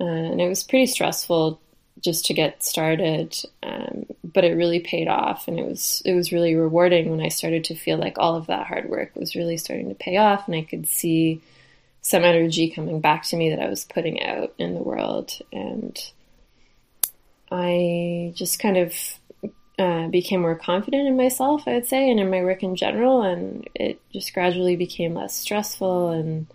And 0.00 0.40
it 0.40 0.48
was 0.48 0.62
pretty 0.62 0.86
stressful 0.86 1.60
just 2.00 2.26
to 2.26 2.34
get 2.34 2.62
started, 2.62 3.36
um, 3.62 4.06
but 4.24 4.44
it 4.44 4.54
really 4.54 4.80
paid 4.80 5.08
off, 5.08 5.48
and 5.48 5.58
it 5.58 5.66
was 5.66 6.02
it 6.04 6.14
was 6.14 6.32
really 6.32 6.54
rewarding 6.54 7.10
when 7.10 7.20
I 7.20 7.28
started 7.28 7.64
to 7.64 7.74
feel 7.74 7.98
like 7.98 8.18
all 8.18 8.36
of 8.36 8.46
that 8.46 8.66
hard 8.66 8.88
work 8.88 9.14
was 9.14 9.34
really 9.34 9.56
starting 9.56 9.88
to 9.88 9.94
pay 9.94 10.16
off, 10.16 10.46
and 10.46 10.56
I 10.56 10.62
could 10.62 10.86
see 10.86 11.40
some 12.08 12.24
energy 12.24 12.70
coming 12.70 13.00
back 13.00 13.22
to 13.24 13.36
me 13.36 13.50
that 13.50 13.60
I 13.60 13.68
was 13.68 13.84
putting 13.84 14.22
out 14.22 14.54
in 14.58 14.74
the 14.74 14.82
world, 14.82 15.32
and 15.52 15.98
I 17.50 18.32
just 18.34 18.58
kind 18.58 18.78
of 18.78 18.94
uh, 19.78 20.08
became 20.08 20.40
more 20.40 20.56
confident 20.56 21.06
in 21.06 21.18
myself, 21.18 21.64
I 21.66 21.74
would 21.74 21.86
say, 21.86 22.10
and 22.10 22.18
in 22.18 22.30
my 22.30 22.42
work 22.42 22.62
in 22.62 22.76
general. 22.76 23.22
And 23.22 23.68
it 23.74 24.00
just 24.10 24.32
gradually 24.32 24.74
became 24.74 25.14
less 25.14 25.36
stressful. 25.36 26.10
And 26.10 26.46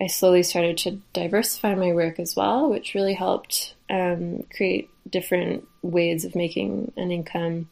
I 0.00 0.06
slowly 0.06 0.42
started 0.42 0.78
to 0.78 1.00
diversify 1.12 1.74
my 1.74 1.92
work 1.92 2.18
as 2.18 2.34
well, 2.34 2.70
which 2.70 2.94
really 2.94 3.14
helped 3.14 3.74
um, 3.90 4.44
create 4.54 4.90
different 5.08 5.68
ways 5.82 6.24
of 6.24 6.34
making 6.34 6.92
an 6.96 7.12
income. 7.12 7.68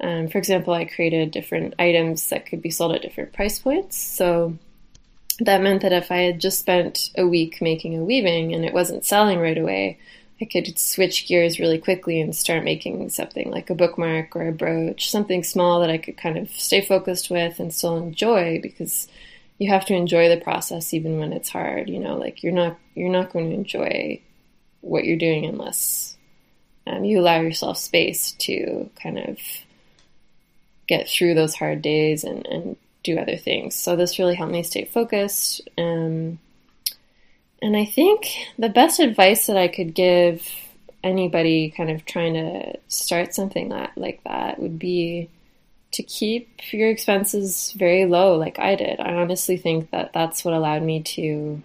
Um, 0.00 0.28
for 0.28 0.38
example, 0.38 0.74
I 0.74 0.86
created 0.86 1.30
different 1.30 1.74
items 1.78 2.30
that 2.30 2.46
could 2.46 2.62
be 2.62 2.70
sold 2.70 2.94
at 2.94 3.02
different 3.02 3.34
price 3.34 3.58
points. 3.58 3.96
So 3.96 4.58
that 5.40 5.62
meant 5.62 5.82
that 5.82 5.92
if 5.92 6.10
I 6.10 6.18
had 6.18 6.40
just 6.40 6.58
spent 6.58 7.10
a 7.16 7.26
week 7.26 7.60
making 7.60 7.98
a 7.98 8.04
weaving 8.04 8.54
and 8.54 8.64
it 8.64 8.74
wasn't 8.74 9.04
selling 9.04 9.40
right 9.40 9.58
away, 9.58 9.98
I 10.40 10.44
could 10.46 10.78
switch 10.78 11.26
gears 11.26 11.58
really 11.58 11.78
quickly 11.78 12.20
and 12.20 12.34
start 12.34 12.64
making 12.64 13.08
something 13.10 13.50
like 13.50 13.70
a 13.70 13.74
bookmark 13.74 14.34
or 14.34 14.48
a 14.48 14.52
brooch, 14.52 15.10
something 15.10 15.44
small 15.44 15.80
that 15.80 15.90
I 15.90 15.98
could 15.98 16.16
kind 16.16 16.36
of 16.36 16.50
stay 16.50 16.80
focused 16.80 17.30
with 17.30 17.60
and 17.60 17.72
still 17.72 17.96
enjoy 17.96 18.60
because 18.60 19.08
you 19.58 19.70
have 19.70 19.84
to 19.86 19.94
enjoy 19.94 20.28
the 20.28 20.40
process 20.40 20.92
even 20.92 21.18
when 21.18 21.32
it's 21.32 21.48
hard, 21.48 21.88
you 21.88 22.00
know, 22.00 22.16
like 22.16 22.42
you're 22.42 22.52
not 22.52 22.78
you're 22.94 23.10
not 23.10 23.32
going 23.32 23.50
to 23.50 23.56
enjoy 23.56 24.20
what 24.80 25.04
you're 25.04 25.16
doing 25.16 25.46
unless 25.46 26.16
um, 26.86 27.04
you 27.04 27.20
allow 27.20 27.40
yourself 27.40 27.78
space 27.78 28.32
to 28.32 28.90
kind 29.00 29.18
of 29.18 29.38
get 30.86 31.08
through 31.08 31.34
those 31.34 31.54
hard 31.54 31.80
days 31.80 32.24
and, 32.24 32.46
and 32.46 32.76
do 33.04 33.18
other 33.18 33.36
things. 33.36 33.76
So 33.76 33.94
this 33.94 34.18
really 34.18 34.34
helped 34.34 34.52
me 34.52 34.64
stay 34.64 34.84
focused. 34.84 35.60
Um, 35.78 36.40
and 37.62 37.76
I 37.76 37.84
think 37.84 38.26
the 38.58 38.68
best 38.68 38.98
advice 38.98 39.46
that 39.46 39.56
I 39.56 39.68
could 39.68 39.94
give 39.94 40.50
anybody 41.04 41.70
kind 41.70 41.90
of 41.90 42.04
trying 42.04 42.34
to 42.34 42.78
start 42.88 43.34
something 43.34 43.68
that, 43.68 43.92
like 43.96 44.22
that 44.24 44.58
would 44.58 44.78
be 44.78 45.28
to 45.92 46.02
keep 46.02 46.72
your 46.72 46.90
expenses 46.90 47.72
very 47.76 48.04
low, 48.06 48.36
like 48.36 48.58
I 48.58 48.74
did. 48.74 48.98
I 48.98 49.14
honestly 49.14 49.56
think 49.56 49.90
that 49.90 50.12
that's 50.12 50.44
what 50.44 50.54
allowed 50.54 50.82
me 50.82 51.02
to 51.02 51.62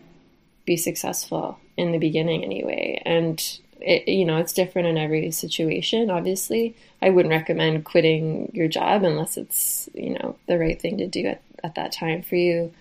be 0.65 0.77
successful 0.77 1.57
in 1.77 1.91
the 1.91 1.97
beginning, 1.97 2.43
anyway. 2.43 3.01
And 3.05 3.41
it, 3.81 4.07
you 4.07 4.25
know, 4.25 4.37
it's 4.37 4.53
different 4.53 4.87
in 4.87 4.97
every 4.97 5.31
situation. 5.31 6.09
Obviously, 6.09 6.75
I 7.01 7.09
wouldn't 7.09 7.33
recommend 7.33 7.85
quitting 7.85 8.51
your 8.53 8.67
job 8.67 9.03
unless 9.03 9.37
it's 9.37 9.89
you 9.93 10.11
know 10.11 10.35
the 10.47 10.57
right 10.57 10.79
thing 10.79 10.97
to 10.97 11.07
do 11.07 11.25
at, 11.27 11.41
at 11.63 11.75
that 11.75 11.91
time 11.91 12.21
for 12.21 12.35
you. 12.35 12.73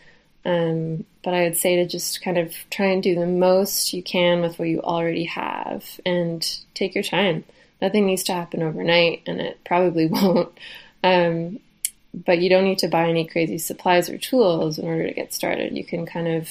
Um, 0.45 1.05
but 1.23 1.35
I 1.35 1.43
would 1.43 1.57
say 1.57 1.77
to 1.77 1.87
just 1.87 2.23
kind 2.23 2.39
of 2.39 2.55
try 2.71 2.87
and 2.87 3.03
do 3.03 3.15
the 3.15 3.27
most 3.27 3.93
you 3.93 4.03
can 4.03 4.41
with 4.41 4.59
what 4.59 4.69
you 4.69 4.81
already 4.81 5.25
have 5.25 5.85
and 6.07 6.47
take 6.75 6.95
your 6.95 7.05
time. 7.05 7.45
Nothing 7.83 8.07
needs 8.07 8.25
to 8.25 8.33
happen 8.33 8.63
overnight, 8.63 9.23
and 9.27 9.41
it 9.41 9.61
probably 9.65 10.07
won't. 10.11 10.57
Um, 11.05 11.61
but 12.15 12.39
you 12.39 12.49
don't 12.49 12.65
need 12.65 12.79
to 12.79 12.89
buy 12.89 13.09
any 13.09 13.27
crazy 13.27 13.59
supplies 13.59 14.09
or 14.09 14.19
tools 14.19 14.79
in 14.79 14.87
order 14.87 15.07
to 15.07 15.15
get 15.15 15.35
started. 15.35 15.77
You 15.77 15.85
can 15.85 16.07
kind 16.07 16.29
of 16.29 16.49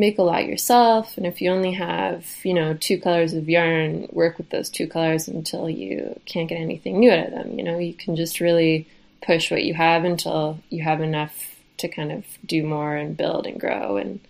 make 0.00 0.18
a 0.18 0.22
lot 0.22 0.46
yourself, 0.46 1.18
and 1.18 1.26
if 1.26 1.42
you 1.42 1.50
only 1.50 1.72
have, 1.72 2.26
you 2.42 2.54
know, 2.54 2.72
two 2.72 2.98
colors 2.98 3.34
of 3.34 3.50
yarn, 3.50 4.08
work 4.10 4.38
with 4.38 4.48
those 4.48 4.70
two 4.70 4.88
colors 4.88 5.28
until 5.28 5.68
you 5.68 6.18
can't 6.24 6.48
get 6.48 6.58
anything 6.58 6.98
new 6.98 7.12
out 7.12 7.26
of 7.26 7.32
them. 7.32 7.58
You 7.58 7.64
know, 7.64 7.78
you 7.78 7.92
can 7.92 8.16
just 8.16 8.40
really 8.40 8.88
push 9.20 9.50
what 9.50 9.62
you 9.62 9.74
have 9.74 10.04
until 10.04 10.58
you 10.70 10.82
have 10.82 11.02
enough 11.02 11.54
to 11.76 11.88
kind 11.88 12.10
of 12.12 12.24
do 12.46 12.62
more 12.62 12.96
and 12.96 13.14
build 13.14 13.46
and 13.46 13.60
grow 13.60 13.98
and 13.98 14.20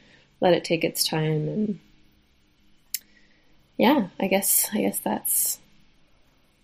let 0.40 0.54
it 0.54 0.64
take 0.64 0.82
its 0.82 1.06
time 1.06 1.48
and 1.48 1.78
yeah, 3.76 4.08
I 4.18 4.26
guess 4.26 4.68
I 4.74 4.82
guess 4.82 4.98
that's 4.98 5.58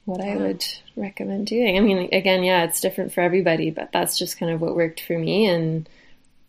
what 0.04 0.20
I 0.20 0.36
would 0.36 0.64
recommend 0.96 1.46
doing. 1.46 1.76
I 1.76 1.80
mean, 1.80 2.08
again, 2.12 2.42
yeah, 2.44 2.64
it's 2.64 2.80
different 2.80 3.12
for 3.12 3.22
everybody, 3.22 3.70
but 3.70 3.90
that's 3.92 4.18
just 4.18 4.38
kind 4.38 4.52
of 4.52 4.60
what 4.60 4.76
worked 4.76 5.00
for 5.00 5.18
me 5.18 5.46
and 5.46 5.88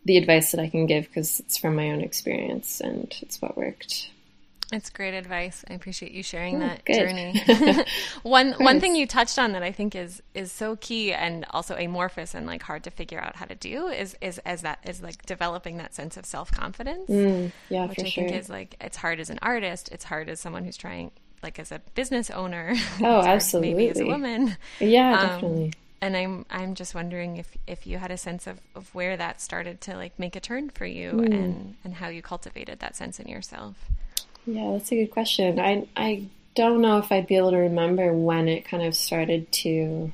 the 0.07 0.17
advice 0.17 0.51
that 0.51 0.61
I 0.61 0.69
can 0.69 0.85
give 0.85 1.03
because 1.07 1.39
it's 1.41 1.57
from 1.57 1.75
my 1.75 1.91
own 1.91 2.01
experience 2.01 2.79
and 2.79 3.13
it's 3.21 3.41
what 3.41 3.57
worked. 3.57 4.09
It's 4.71 4.89
great 4.89 5.13
advice. 5.13 5.63
I 5.69 5.73
appreciate 5.73 6.11
you 6.13 6.23
sharing 6.23 6.59
that 6.59 6.83
good. 6.85 6.95
journey. 6.95 7.41
one 8.23 8.53
one 8.53 8.79
thing 8.81 8.95
you 8.95 9.05
touched 9.05 9.37
on 9.37 9.51
that 9.53 9.63
I 9.63 9.71
think 9.71 9.95
is 9.95 10.21
is 10.33 10.51
so 10.51 10.75
key 10.77 11.13
and 11.13 11.45
also 11.51 11.75
amorphous 11.75 12.33
and 12.33 12.45
like 12.45 12.63
hard 12.63 12.83
to 12.85 12.91
figure 12.91 13.19
out 13.19 13.35
how 13.35 13.45
to 13.45 13.55
do 13.55 13.87
is 13.87 14.15
is 14.21 14.39
as 14.39 14.61
that 14.63 14.79
is 14.85 15.01
like 15.01 15.25
developing 15.25 15.77
that 15.77 15.93
sense 15.93 16.17
of 16.17 16.25
self 16.25 16.51
confidence. 16.51 17.09
Mm, 17.09 17.51
yeah, 17.69 17.85
which 17.87 17.99
I 17.99 18.03
sure. 18.03 18.27
think 18.27 18.37
is 18.37 18.49
like 18.49 18.75
it's 18.81 18.97
hard 18.97 19.19
as 19.19 19.29
an 19.29 19.39
artist, 19.41 19.89
it's 19.91 20.03
hard 20.05 20.27
as 20.29 20.39
someone 20.39 20.65
who's 20.65 20.77
trying 20.77 21.11
like 21.43 21.59
as 21.59 21.71
a 21.71 21.81
business 21.95 22.29
owner. 22.29 22.73
Oh, 23.01 23.21
absolutely. 23.21 23.73
Maybe 23.73 23.89
as 23.89 23.99
a 24.01 24.05
woman. 24.05 24.57
yeah, 24.79 25.13
Um, 25.13 25.27
definitely. 25.27 25.73
And 26.01 26.15
I'm 26.15 26.45
I'm 26.49 26.75
just 26.75 26.93
wondering 26.95 27.37
if 27.37 27.57
if 27.67 27.87
you 27.87 27.97
had 27.97 28.11
a 28.11 28.17
sense 28.17 28.45
of, 28.47 28.59
of 28.75 28.93
where 28.93 29.17
that 29.17 29.41
started 29.41 29.81
to 29.81 29.95
like 29.95 30.17
make 30.19 30.35
a 30.35 30.39
turn 30.39 30.69
for 30.69 30.85
you 30.85 31.19
Hmm. 31.19 31.27
and 31.31 31.75
and 31.83 31.95
how 31.95 32.09
you 32.09 32.21
cultivated 32.21 32.79
that 32.79 32.95
sense 32.95 33.19
in 33.19 33.27
yourself. 33.27 33.89
Yeah, 34.45 34.71
that's 34.71 34.91
a 34.91 34.95
good 34.95 35.11
question. 35.11 35.59
I 35.59 35.87
I 35.95 36.27
don't 36.55 36.81
know 36.81 36.97
if 36.97 37.11
I'd 37.11 37.27
be 37.27 37.35
able 37.37 37.51
to 37.51 37.57
remember 37.57 38.13
when 38.13 38.47
it 38.47 38.65
kind 38.65 38.83
of 38.83 38.95
started 38.95 39.51
to 39.63 40.11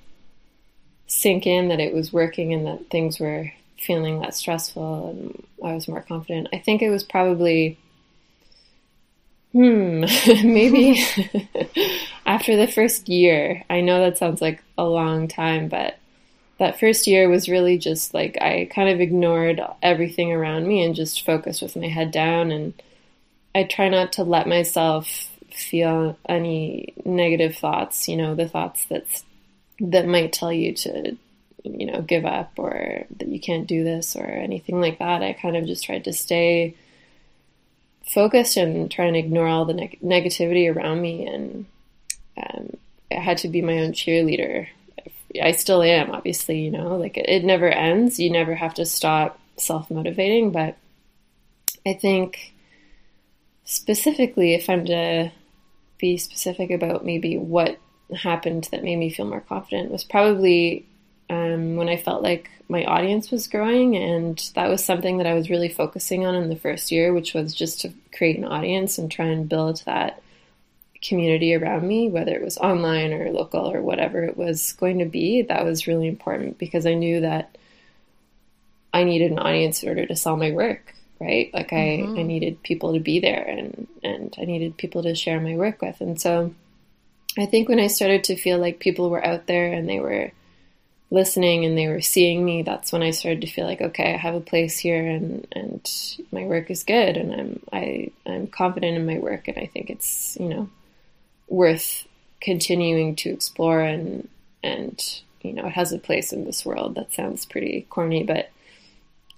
sink 1.07 1.45
in 1.45 1.67
that 1.69 1.79
it 1.79 1.93
was 1.93 2.11
working 2.11 2.53
and 2.53 2.65
that 2.65 2.89
things 2.89 3.19
were 3.19 3.51
feeling 3.77 4.19
less 4.19 4.37
stressful 4.37 5.09
and 5.09 5.43
I 5.63 5.73
was 5.75 5.87
more 5.87 6.01
confident. 6.01 6.47
I 6.53 6.59
think 6.59 6.81
it 6.81 6.89
was 6.89 7.03
probably 7.03 7.77
hmm 9.51 10.01
maybe 10.43 10.99
after 12.33 12.55
the 12.55 12.67
first 12.67 13.07
year. 13.09 13.63
I 13.69 13.81
know 13.81 13.99
that 14.01 14.17
sounds 14.17 14.41
like 14.41 14.63
a 14.75 14.83
long 14.83 15.27
time, 15.27 15.67
but 15.67 15.99
that 16.57 16.79
first 16.79 17.05
year 17.05 17.29
was 17.29 17.47
really 17.47 17.77
just 17.77 18.11
like 18.11 18.41
I 18.41 18.67
kind 18.73 18.89
of 18.89 18.99
ignored 18.99 19.61
everything 19.83 20.31
around 20.31 20.67
me 20.67 20.83
and 20.83 20.95
just 20.95 21.23
focused 21.23 21.61
with 21.61 21.75
my 21.75 21.87
head 21.87 22.09
down 22.11 22.51
and 22.51 22.73
I 23.53 23.63
try 23.65 23.87
not 23.87 24.13
to 24.13 24.23
let 24.23 24.47
myself 24.47 25.29
feel 25.51 26.17
any 26.27 26.95
negative 27.05 27.55
thoughts, 27.55 28.07
you 28.07 28.17
know, 28.17 28.33
the 28.33 28.49
thoughts 28.49 28.83
that's 28.89 29.23
that 29.79 30.07
might 30.07 30.33
tell 30.33 30.51
you 30.51 30.73
to 30.73 31.15
you 31.63 31.85
know, 31.85 32.01
give 32.01 32.25
up 32.25 32.53
or 32.57 33.05
that 33.17 33.27
you 33.27 33.39
can't 33.39 33.67
do 33.67 33.83
this 33.83 34.15
or 34.15 34.25
anything 34.25 34.81
like 34.81 34.97
that. 34.97 35.21
I 35.21 35.33
kind 35.33 35.55
of 35.55 35.67
just 35.67 35.85
tried 35.85 36.05
to 36.05 36.13
stay 36.13 36.75
focused 38.03 38.57
and 38.57 38.89
try 38.89 39.05
and 39.05 39.15
ignore 39.15 39.47
all 39.47 39.65
the 39.65 39.73
neg- 39.73 39.99
negativity 40.03 40.73
around 40.73 40.99
me 40.99 41.25
and 41.25 41.65
um, 42.37 42.77
I 43.11 43.15
had 43.19 43.37
to 43.39 43.47
be 43.47 43.61
my 43.61 43.79
own 43.79 43.91
cheerleader. 43.91 44.67
I 45.41 45.51
still 45.51 45.81
am, 45.81 46.11
obviously, 46.11 46.61
you 46.61 46.71
know, 46.71 46.95
like 46.97 47.17
it, 47.17 47.27
it 47.27 47.43
never 47.43 47.69
ends. 47.69 48.19
You 48.19 48.29
never 48.29 48.55
have 48.55 48.73
to 48.75 48.85
stop 48.85 49.39
self 49.57 49.89
motivating, 49.89 50.51
but 50.51 50.77
I 51.85 51.93
think 51.93 52.53
specifically, 53.65 54.53
if 54.53 54.69
I'm 54.69 54.85
to 54.85 55.31
be 55.99 56.17
specific 56.17 56.71
about 56.71 57.05
maybe 57.05 57.37
what 57.37 57.77
happened 58.15 58.67
that 58.71 58.83
made 58.83 58.97
me 58.97 59.09
feel 59.09 59.25
more 59.25 59.41
confident, 59.41 59.91
was 59.91 60.03
probably 60.03 60.85
um, 61.29 61.75
when 61.75 61.89
I 61.89 61.97
felt 61.97 62.21
like 62.21 62.49
my 62.69 62.85
audience 62.85 63.31
was 63.31 63.47
growing. 63.47 63.95
And 63.95 64.37
that 64.55 64.69
was 64.69 64.83
something 64.83 65.17
that 65.17 65.27
I 65.27 65.33
was 65.33 65.49
really 65.49 65.69
focusing 65.69 66.25
on 66.25 66.35
in 66.35 66.49
the 66.49 66.55
first 66.55 66.91
year, 66.91 67.13
which 67.13 67.33
was 67.33 67.53
just 67.53 67.81
to 67.81 67.93
create 68.15 68.37
an 68.37 68.45
audience 68.45 68.97
and 68.97 69.11
try 69.11 69.25
and 69.25 69.49
build 69.49 69.83
that 69.85 70.21
community 71.03 71.53
around 71.53 71.87
me, 71.87 72.09
whether 72.09 72.33
it 72.33 72.43
was 72.43 72.57
online 72.57 73.13
or 73.13 73.29
local 73.29 73.71
or 73.71 73.81
whatever 73.81 74.23
it 74.23 74.37
was 74.37 74.73
going 74.73 74.99
to 74.99 75.05
be. 75.05 75.43
That 75.43 75.65
was 75.65 75.87
really 75.87 76.07
important 76.07 76.57
because 76.57 76.85
I 76.85 76.93
knew 76.93 77.21
that 77.21 77.57
I 78.93 79.03
needed 79.03 79.31
an 79.31 79.39
audience 79.39 79.83
in 79.83 79.89
order 79.89 80.05
to 80.05 80.15
sell 80.15 80.37
my 80.37 80.51
work, 80.51 80.93
right? 81.19 81.51
Like 81.53 81.73
I, 81.73 81.75
I 81.75 81.97
mm-hmm. 81.97 82.27
needed 82.27 82.63
people 82.63 82.93
to 82.93 82.99
be 82.99 83.19
there 83.19 83.43
and, 83.43 83.87
and 84.03 84.35
I 84.39 84.45
needed 84.45 84.77
people 84.77 85.03
to 85.03 85.15
share 85.15 85.39
my 85.39 85.55
work 85.55 85.81
with. 85.81 85.99
And 85.99 86.19
so 86.21 86.53
I 87.37 87.47
think 87.47 87.67
when 87.67 87.79
I 87.79 87.87
started 87.87 88.25
to 88.25 88.35
feel 88.35 88.59
like 88.59 88.79
people 88.79 89.09
were 89.09 89.25
out 89.25 89.47
there 89.47 89.73
and 89.73 89.89
they 89.89 89.99
were 89.99 90.31
listening 91.09 91.65
and 91.65 91.77
they 91.77 91.87
were 91.87 92.01
seeing 92.01 92.45
me, 92.45 92.61
that's 92.61 92.91
when 92.91 93.03
I 93.03 93.11
started 93.11 93.41
to 93.41 93.47
feel 93.47 93.65
like, 93.65 93.81
okay, 93.81 94.13
I 94.13 94.17
have 94.17 94.35
a 94.35 94.39
place 94.39 94.77
here 94.77 95.05
and, 95.05 95.47
and 95.51 95.91
my 96.31 96.45
work 96.45 96.69
is 96.69 96.83
good 96.83 97.17
and 97.17 97.33
I'm 97.33 97.59
I, 97.71 98.11
I'm 98.25 98.47
confident 98.47 98.97
in 98.97 99.05
my 99.05 99.17
work 99.17 99.47
and 99.47 99.57
I 99.57 99.65
think 99.65 99.89
it's, 99.89 100.37
you 100.39 100.49
know, 100.49 100.69
worth 101.47 102.07
continuing 102.41 103.15
to 103.15 103.29
explore 103.29 103.81
and 103.81 104.27
and 104.61 105.21
you 105.41 105.51
know, 105.51 105.65
it 105.65 105.73
has 105.73 105.91
a 105.91 105.97
place 105.97 106.31
in 106.31 106.45
this 106.45 106.65
world. 106.65 106.95
That 106.95 107.13
sounds 107.13 107.45
pretty 107.45 107.85
corny, 107.89 108.23
but 108.23 108.51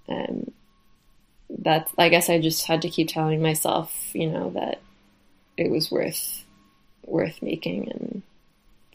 um 0.10 0.52
that 1.50 1.89
I 1.98 2.10
guess 2.10 2.30
I 2.30 2.39
just 2.39 2.65
had 2.65 2.82
to 2.82 2.89
keep 2.89 3.08
telling 3.08 3.41
myself, 3.41 4.12
you 4.13 4.28
know, 4.28 4.52
that 4.52 4.82
it 5.58 5.72
was 5.72 5.91
worth 5.91 6.44
worth 7.06 7.41
making 7.41 7.89
and 7.91 8.22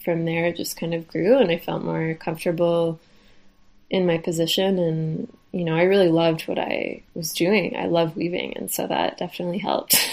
from 0.04 0.24
there 0.24 0.46
it 0.46 0.56
just 0.56 0.78
kind 0.78 0.94
of 0.94 1.06
grew 1.06 1.38
and 1.38 1.50
I 1.50 1.58
felt 1.58 1.84
more 1.84 2.14
comfortable 2.14 2.98
in 3.88 4.06
my 4.06 4.18
position 4.18 4.78
and 4.78 5.36
you 5.52 5.64
know 5.64 5.76
I 5.76 5.82
really 5.82 6.08
loved 6.08 6.42
what 6.48 6.58
I 6.58 7.02
was 7.14 7.32
doing. 7.32 7.76
I 7.76 7.86
love 7.86 8.16
weaving 8.16 8.56
and 8.56 8.70
so 8.70 8.86
that 8.86 9.18
definitely 9.18 9.58
helped. 9.58 9.94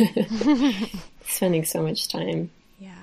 Spending 1.28 1.66
so 1.66 1.84
much 1.84 2.08
time. 2.08 2.50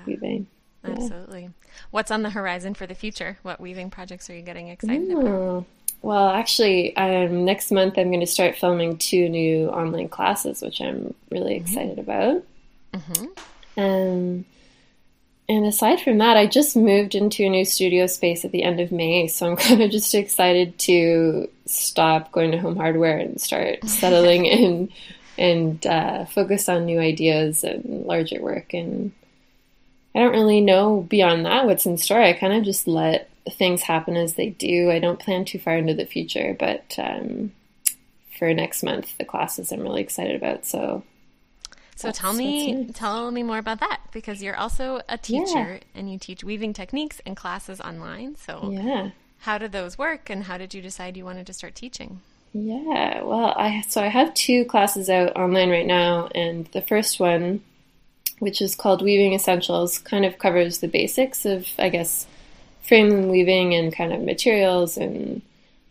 Weaving. 0.05 0.47
Yeah. 0.83 0.91
Absolutely. 0.91 1.49
What's 1.91 2.11
on 2.11 2.23
the 2.23 2.29
horizon 2.29 2.73
for 2.73 2.85
the 2.85 2.95
future? 2.95 3.37
What 3.41 3.59
weaving 3.59 3.89
projects 3.89 4.29
are 4.29 4.35
you 4.35 4.41
getting 4.41 4.69
excited 4.69 5.11
about? 5.11 5.25
Oh, 5.25 5.65
well, 6.01 6.29
actually, 6.29 6.95
um, 6.97 7.45
next 7.45 7.71
month 7.71 7.97
I'm 7.97 8.09
going 8.09 8.19
to 8.19 8.27
start 8.27 8.55
filming 8.55 8.97
two 8.97 9.27
new 9.27 9.69
online 9.69 10.09
classes, 10.09 10.61
which 10.61 10.79
I'm 10.79 11.13
really 11.31 11.55
excited 11.55 11.97
about. 11.97 12.43
Um, 13.77 14.45
and 15.47 15.65
aside 15.65 16.01
from 16.01 16.17
that, 16.19 16.37
I 16.37 16.47
just 16.47 16.75
moved 16.75 17.13
into 17.13 17.43
a 17.45 17.49
new 17.49 17.65
studio 17.65 18.07
space 18.07 18.45
at 18.45 18.51
the 18.51 18.63
end 18.63 18.79
of 18.79 18.91
May, 18.91 19.27
so 19.27 19.47
I'm 19.49 19.55
kind 19.57 19.81
of 19.81 19.91
just 19.91 20.13
excited 20.15 20.77
to 20.79 21.49
stop 21.65 22.31
going 22.31 22.51
to 22.51 22.59
Home 22.59 22.75
Hardware 22.75 23.17
and 23.17 23.39
start 23.39 23.83
settling 23.85 24.45
in 24.45 24.89
and 25.37 25.85
uh, 25.85 26.25
focus 26.25 26.69
on 26.69 26.85
new 26.85 26.99
ideas 26.99 27.63
and 27.63 28.05
larger 28.05 28.41
work. 28.41 28.73
And 28.73 29.11
I 30.15 30.19
don't 30.19 30.31
really 30.31 30.61
know 30.61 31.01
beyond 31.01 31.45
that 31.45 31.65
what's 31.65 31.85
in 31.85 31.97
store. 31.97 32.21
I 32.21 32.33
kind 32.33 32.53
of 32.53 32.63
just 32.63 32.87
let 32.87 33.29
things 33.57 33.81
happen 33.81 34.15
as 34.15 34.35
they 34.35 34.49
do. 34.49 34.89
I 34.89 34.99
don't 34.99 35.19
plan 35.19 35.43
too 35.45 35.59
far 35.59 35.77
into 35.77 35.93
the 35.93 36.05
future, 36.05 36.55
but 36.57 36.95
um, 36.97 37.51
for 38.39 38.53
next 38.53 38.81
month, 38.81 39.17
the 39.17 39.25
classes 39.25 39.71
I'm 39.71 39.81
really 39.81 40.01
excited 40.01 40.35
about. 40.35 40.65
So 40.65 41.03
So 41.95 42.11
tell 42.11 42.33
me, 42.33 42.73
nice. 42.73 42.95
tell 42.95 43.29
me 43.31 43.43
more 43.43 43.57
about 43.57 43.79
that 43.81 44.01
because 44.11 44.41
you're 44.41 44.57
also 44.57 45.01
a 45.07 45.17
teacher 45.17 45.79
and 45.93 46.11
you 46.11 46.17
teach 46.17 46.43
weaving 46.43 46.73
techniques 46.73 47.21
and 47.25 47.35
classes 47.37 47.79
online. 47.81 48.35
So 48.35 48.69
yeah. 48.71 49.11
how 49.39 49.57
did 49.57 49.71
those 49.71 49.97
work, 49.97 50.29
and 50.29 50.43
how 50.43 50.57
did 50.57 50.73
you 50.73 50.81
decide 50.81 51.17
you 51.17 51.25
wanted 51.25 51.47
to 51.47 51.53
start 51.53 51.75
teaching? 51.75 52.21
Yeah, 52.53 53.21
well, 53.23 53.53
I 53.57 53.81
so 53.81 54.01
I 54.01 54.07
have 54.07 54.33
two 54.33 54.63
classes 54.65 55.09
out 55.09 55.35
online 55.35 55.69
right 55.69 55.85
now, 55.85 56.29
and 56.33 56.67
the 56.67 56.81
first 56.81 57.19
one, 57.19 57.61
which 58.39 58.61
is 58.61 58.75
called 58.75 59.01
Weaving 59.01 59.33
Essentials, 59.33 59.97
kind 59.99 60.25
of 60.25 60.37
covers 60.37 60.79
the 60.79 60.87
basics 60.87 61.45
of, 61.45 61.67
I 61.79 61.89
guess, 61.89 62.27
frame 62.81 63.29
weaving 63.29 63.73
and 63.73 63.95
kind 63.95 64.13
of 64.13 64.21
materials 64.21 64.97
and 64.97 65.41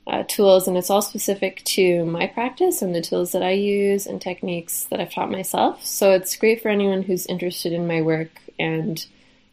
uh, 0.07 0.23
tools, 0.29 0.69
and 0.69 0.77
it's 0.77 0.91
all 0.91 1.03
specific 1.03 1.65
to 1.65 2.05
my 2.05 2.27
practice 2.27 2.83
and 2.83 2.95
the 2.95 3.01
tools 3.01 3.33
that 3.33 3.43
I 3.43 3.53
use 3.53 4.07
and 4.07 4.21
techniques 4.21 4.85
that 4.85 5.01
I've 5.01 5.13
taught 5.13 5.31
myself. 5.31 5.85
So 5.85 6.13
it's 6.13 6.37
great 6.37 6.63
for 6.63 6.69
anyone 6.69 7.03
who's 7.03 7.27
interested 7.27 7.73
in 7.73 7.87
my 7.87 8.03
work 8.03 8.31
and 8.59 9.05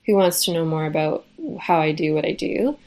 who 0.06 0.16
wants 0.16 0.46
to 0.46 0.54
know 0.54 0.66
more 0.66 0.86
about 0.86 1.26
how 1.60 1.80
I 1.80 1.94
do 1.94 2.14
what 2.14 2.26
I 2.26 2.34
do. 2.34 2.78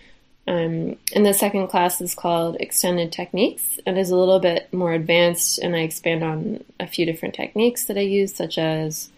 Um, 0.47 0.97
and 1.15 1.25
the 1.25 1.33
second 1.33 1.69
class 1.69 2.03
is 2.03 2.15
called 2.15 2.59
Extended 2.61 3.13
Techniques 3.13 3.79
and 3.87 3.97
is 3.97 4.11
a 4.11 4.17
little 4.17 4.41
bit 4.41 4.71
more 4.73 4.93
advanced, 4.93 5.59
and 5.59 5.75
I 5.75 5.81
expand 5.81 6.23
on 6.23 6.63
a 6.79 6.87
few 6.87 7.07
different 7.07 7.35
techniques 7.35 7.87
that 7.87 7.97
I 7.97 8.03
use, 8.03 8.35
such 8.35 8.59
as 8.59 9.09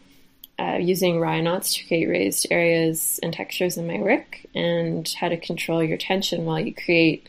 uh, 0.58 0.78
using 0.80 1.16
Rya 1.16 1.42
knots 1.42 1.74
to 1.74 1.86
create 1.86 2.08
raised 2.08 2.46
areas 2.50 3.20
and 3.22 3.32
textures 3.32 3.76
in 3.76 3.86
my 3.86 3.98
work, 3.98 4.40
and 4.54 5.08
how 5.20 5.28
to 5.28 5.36
control 5.36 5.82
your 5.82 5.98
tension 5.98 6.44
while 6.44 6.60
you 6.60 6.74
create 6.74 7.28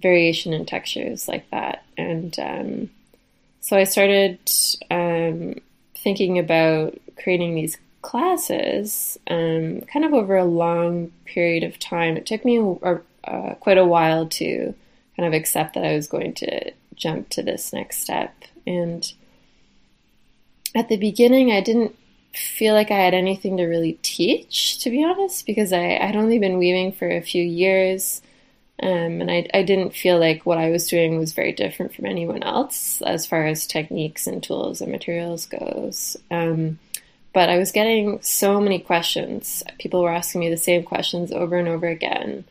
variation 0.00 0.52
in 0.52 0.66
textures 0.66 1.28
like 1.28 1.48
that. 1.50 1.84
And 1.96 2.36
um, 2.38 2.90
so 3.60 3.76
I 3.76 3.84
started 3.84 4.38
um, 4.90 5.54
thinking 5.94 6.38
about 6.38 6.98
creating 7.22 7.54
these 7.54 7.78
classes 8.00 9.16
um, 9.28 9.82
kind 9.82 10.04
of 10.04 10.12
over 10.12 10.36
a 10.36 10.44
long 10.44 11.12
period 11.24 11.62
of 11.62 11.78
time. 11.78 12.16
It 12.16 12.26
took 12.26 12.44
me 12.44 12.58
a, 12.58 13.00
uh, 13.24 13.54
quite 13.54 13.78
a 13.78 13.86
while 13.86 14.26
to 14.26 14.74
kind 15.16 15.26
of 15.26 15.32
accept 15.32 15.74
that 15.74 15.84
I 15.84 15.94
was 15.94 16.08
going 16.08 16.34
to 16.34 16.72
jump 16.96 17.28
to 17.30 17.42
this 17.42 17.72
next 17.72 17.98
step. 17.98 18.34
And 18.66 19.12
at 20.74 20.88
the 20.88 20.96
beginning, 20.96 21.52
I 21.52 21.60
didn't 21.60 21.96
feel 22.34 22.74
like 22.74 22.90
I 22.90 22.98
had 22.98 23.14
anything 23.14 23.56
to 23.58 23.66
really 23.66 23.94
teach, 24.02 24.78
to 24.80 24.90
be 24.90 25.04
honest, 25.04 25.46
because 25.46 25.72
I, 25.72 25.96
I'd 25.96 26.16
only 26.16 26.38
been 26.38 26.58
weaving 26.58 26.92
for 26.92 27.08
a 27.08 27.20
few 27.20 27.42
years. 27.42 28.22
Um, 28.82 29.20
and 29.20 29.30
I, 29.30 29.48
I 29.54 29.62
didn't 29.62 29.94
feel 29.94 30.18
like 30.18 30.44
what 30.44 30.58
I 30.58 30.70
was 30.70 30.88
doing 30.88 31.18
was 31.18 31.32
very 31.32 31.52
different 31.52 31.94
from 31.94 32.06
anyone 32.06 32.42
else 32.42 33.00
as 33.02 33.26
far 33.26 33.46
as 33.46 33.66
techniques 33.66 34.26
and 34.26 34.42
tools 34.42 34.80
and 34.80 34.90
materials 34.90 35.46
goes. 35.46 36.16
Um, 36.30 36.78
but 37.32 37.48
I 37.48 37.58
was 37.58 37.72
getting 37.72 38.20
so 38.22 38.60
many 38.60 38.78
questions. 38.78 39.62
People 39.78 40.02
were 40.02 40.12
asking 40.12 40.40
me 40.40 40.50
the 40.50 40.56
same 40.56 40.82
questions 40.82 41.32
over 41.32 41.56
and 41.56 41.68
over 41.68 41.86
again. 41.86 42.44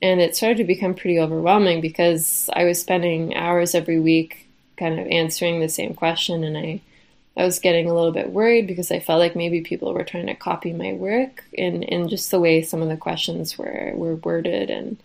And 0.00 0.20
it 0.20 0.36
started 0.36 0.58
to 0.58 0.64
become 0.64 0.94
pretty 0.94 1.18
overwhelming 1.18 1.80
because 1.80 2.48
I 2.52 2.64
was 2.64 2.80
spending 2.80 3.34
hours 3.34 3.74
every 3.74 3.98
week 3.98 4.46
kind 4.76 5.00
of 5.00 5.06
answering 5.08 5.60
the 5.60 5.68
same 5.68 5.94
question. 5.94 6.44
And 6.44 6.56
I, 6.56 6.80
I 7.36 7.44
was 7.44 7.58
getting 7.58 7.88
a 7.88 7.94
little 7.94 8.12
bit 8.12 8.30
worried 8.30 8.66
because 8.66 8.90
I 8.90 8.98
felt 8.98 9.20
like 9.20 9.36
maybe 9.36 9.60
people 9.60 9.92
were 9.92 10.04
trying 10.04 10.26
to 10.26 10.34
copy 10.34 10.72
my 10.72 10.94
work 10.94 11.44
in, 11.52 11.82
in 11.82 12.08
just 12.08 12.30
the 12.30 12.40
way 12.40 12.62
some 12.62 12.80
of 12.80 12.88
the 12.88 12.96
questions 12.96 13.58
were, 13.58 13.92
were 13.94 14.16
worded. 14.16 14.70
And, 14.70 14.96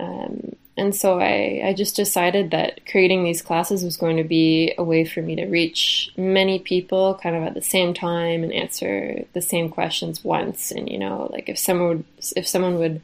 um, 0.00 0.56
and 0.78 0.94
so 0.94 1.20
I, 1.20 1.60
I 1.62 1.74
just 1.74 1.94
decided 1.94 2.52
that 2.52 2.86
creating 2.86 3.22
these 3.22 3.42
classes 3.42 3.84
was 3.84 3.98
going 3.98 4.16
to 4.16 4.24
be 4.24 4.72
a 4.78 4.84
way 4.84 5.04
for 5.04 5.20
me 5.20 5.36
to 5.36 5.44
reach 5.44 6.10
many 6.16 6.58
people 6.58 7.18
kind 7.22 7.36
of 7.36 7.42
at 7.42 7.54
the 7.54 7.62
same 7.62 7.92
time 7.92 8.42
and 8.42 8.52
answer 8.52 9.24
the 9.34 9.42
same 9.42 9.68
questions 9.68 10.24
once. 10.24 10.70
And, 10.70 10.88
you 10.88 10.98
know, 10.98 11.28
like 11.32 11.50
if 11.50 11.58
someone 11.58 11.88
would, 11.88 12.04
if 12.34 12.48
someone 12.48 12.78
would 12.78 13.02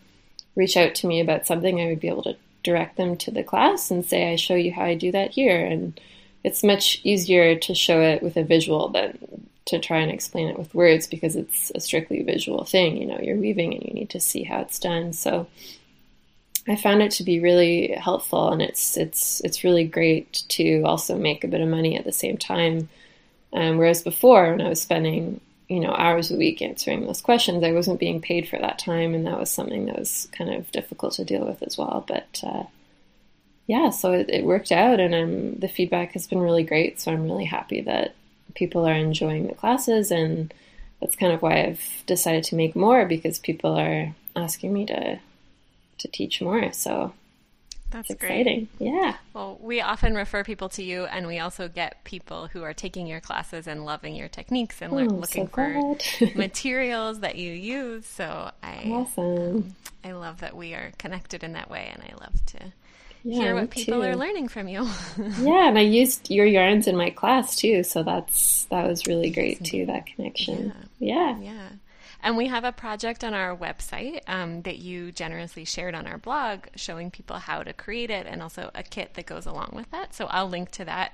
reach 0.56 0.76
out 0.78 0.94
to 0.96 1.06
me 1.06 1.20
about 1.20 1.46
something, 1.46 1.80
I 1.80 1.86
would 1.86 2.00
be 2.00 2.08
able 2.08 2.22
to 2.24 2.36
direct 2.62 2.96
them 2.96 3.16
to 3.18 3.30
the 3.30 3.42
class 3.42 3.90
and 3.90 4.04
say, 4.06 4.32
I 4.32 4.36
show 4.36 4.54
you 4.54 4.72
how 4.72 4.84
I 4.84 4.94
do 4.94 5.12
that 5.12 5.32
here. 5.32 5.62
And 5.64 5.98
it's 6.44 6.64
much 6.64 7.00
easier 7.04 7.56
to 7.56 7.74
show 7.74 8.00
it 8.00 8.22
with 8.22 8.36
a 8.36 8.44
visual 8.44 8.88
than 8.88 9.18
to 9.64 9.78
try 9.78 9.98
and 9.98 10.10
explain 10.10 10.48
it 10.48 10.58
with 10.58 10.74
words 10.74 11.06
because 11.06 11.36
it's 11.36 11.70
a 11.74 11.80
strictly 11.80 12.22
visual 12.22 12.64
thing. 12.64 12.96
You 12.96 13.06
know, 13.06 13.20
you're 13.20 13.36
weaving 13.36 13.74
and 13.74 13.82
you 13.84 13.94
need 13.94 14.10
to 14.10 14.20
see 14.20 14.42
how 14.42 14.60
it's 14.60 14.78
done. 14.78 15.12
So, 15.12 15.46
I 16.68 16.76
found 16.76 17.02
it 17.02 17.10
to 17.12 17.24
be 17.24 17.40
really 17.40 17.88
helpful, 17.88 18.50
and 18.50 18.62
it's 18.62 18.96
it's 18.96 19.40
it's 19.40 19.64
really 19.64 19.84
great 19.84 20.44
to 20.50 20.82
also 20.82 21.18
make 21.18 21.42
a 21.42 21.48
bit 21.48 21.60
of 21.60 21.68
money 21.68 21.96
at 21.96 22.04
the 22.04 22.12
same 22.12 22.38
time. 22.38 22.88
Um, 23.52 23.78
whereas 23.78 24.02
before, 24.02 24.50
when 24.50 24.60
I 24.60 24.68
was 24.68 24.80
spending 24.80 25.40
you 25.68 25.80
know 25.80 25.92
hours 25.92 26.30
a 26.30 26.36
week 26.36 26.62
answering 26.62 27.04
those 27.04 27.20
questions, 27.20 27.64
I 27.64 27.72
wasn't 27.72 27.98
being 27.98 28.20
paid 28.20 28.48
for 28.48 28.58
that 28.60 28.78
time, 28.78 29.12
and 29.14 29.26
that 29.26 29.40
was 29.40 29.50
something 29.50 29.86
that 29.86 29.98
was 29.98 30.28
kind 30.32 30.54
of 30.54 30.70
difficult 30.70 31.14
to 31.14 31.24
deal 31.24 31.44
with 31.44 31.62
as 31.64 31.76
well. 31.76 32.04
But 32.06 32.40
uh, 32.44 32.64
yeah, 33.66 33.90
so 33.90 34.12
it, 34.12 34.28
it, 34.28 34.44
worked 34.44 34.72
out, 34.72 35.00
and 35.00 35.14
um, 35.14 35.54
the 35.60 35.68
feedback 35.68 36.12
has 36.12 36.26
been 36.26 36.40
really 36.40 36.64
great. 36.64 37.00
So 37.00 37.12
I'm 37.12 37.24
really 37.24 37.44
happy 37.44 37.80
that 37.82 38.14
people 38.54 38.86
are 38.86 38.94
enjoying 38.94 39.46
the 39.46 39.54
classes, 39.54 40.10
and 40.10 40.52
that's 41.00 41.16
kind 41.16 41.32
of 41.32 41.42
why 41.42 41.64
I've 41.64 42.02
decided 42.06 42.44
to 42.44 42.56
make 42.56 42.74
more 42.74 43.06
because 43.06 43.38
people 43.38 43.78
are 43.78 44.14
asking 44.34 44.72
me 44.72 44.86
to 44.86 45.20
to 45.98 46.08
teach 46.08 46.40
more. 46.40 46.72
So 46.72 47.12
that's 47.92 48.10
exciting. 48.10 48.68
Great. 48.78 48.92
Yeah. 48.92 49.16
Well, 49.34 49.58
we 49.60 49.80
often 49.80 50.14
refer 50.14 50.42
people 50.42 50.68
to 50.70 50.82
you, 50.82 51.04
and 51.04 51.26
we 51.26 51.38
also 51.38 51.68
get 51.68 52.02
people 52.04 52.48
who 52.48 52.62
are 52.62 52.74
taking 52.74 53.06
your 53.06 53.20
classes 53.20 53.66
and 53.66 53.84
loving 53.84 54.16
your 54.16 54.28
techniques 54.28 54.82
and 54.82 54.92
oh, 54.92 54.96
looking 54.96 55.46
so 55.46 55.52
for 55.52 55.96
materials 56.34 57.20
that 57.20 57.36
you 57.36 57.52
use. 57.52 58.06
So 58.06 58.50
I, 58.62 58.90
awesome. 58.90 59.36
Um, 59.36 59.76
I 60.02 60.12
love 60.12 60.40
that 60.40 60.56
we 60.56 60.74
are 60.74 60.92
connected 60.98 61.44
in 61.44 61.52
that 61.52 61.70
way, 61.70 61.92
and 61.92 62.02
I 62.02 62.14
love 62.20 62.44
to 62.46 62.72
yeah, 63.24 63.40
hear 63.40 63.54
what 63.54 63.70
people 63.70 64.00
too. 64.00 64.08
are 64.08 64.16
learning 64.16 64.48
from 64.48 64.68
you. 64.68 64.88
yeah, 65.18 65.68
and 65.68 65.78
I 65.78 65.82
used 65.82 66.30
your 66.30 66.46
yarns 66.46 66.86
in 66.86 66.96
my 66.96 67.10
class 67.10 67.56
too, 67.56 67.82
so 67.82 68.02
that's 68.02 68.64
that 68.66 68.86
was 68.86 69.06
really 69.06 69.30
great 69.30 69.64
too. 69.64 69.86
That 69.86 70.06
connection. 70.06 70.72
Yeah. 70.98 71.38
Yeah. 71.38 71.40
yeah. 71.40 71.68
And 72.22 72.36
we 72.36 72.46
have 72.46 72.64
a 72.64 72.72
project 72.72 73.24
on 73.24 73.34
our 73.34 73.56
website 73.56 74.20
um, 74.28 74.62
that 74.62 74.78
you 74.78 75.10
generously 75.10 75.64
shared 75.64 75.94
on 75.94 76.06
our 76.06 76.18
blog 76.18 76.66
showing 76.76 77.10
people 77.10 77.36
how 77.36 77.62
to 77.62 77.72
create 77.72 78.10
it 78.10 78.26
and 78.26 78.40
also 78.40 78.70
a 78.74 78.82
kit 78.84 79.14
that 79.14 79.26
goes 79.26 79.44
along 79.44 79.70
with 79.72 79.90
that. 79.90 80.14
So 80.14 80.26
I'll 80.26 80.48
link 80.48 80.70
to 80.72 80.84
that 80.84 81.12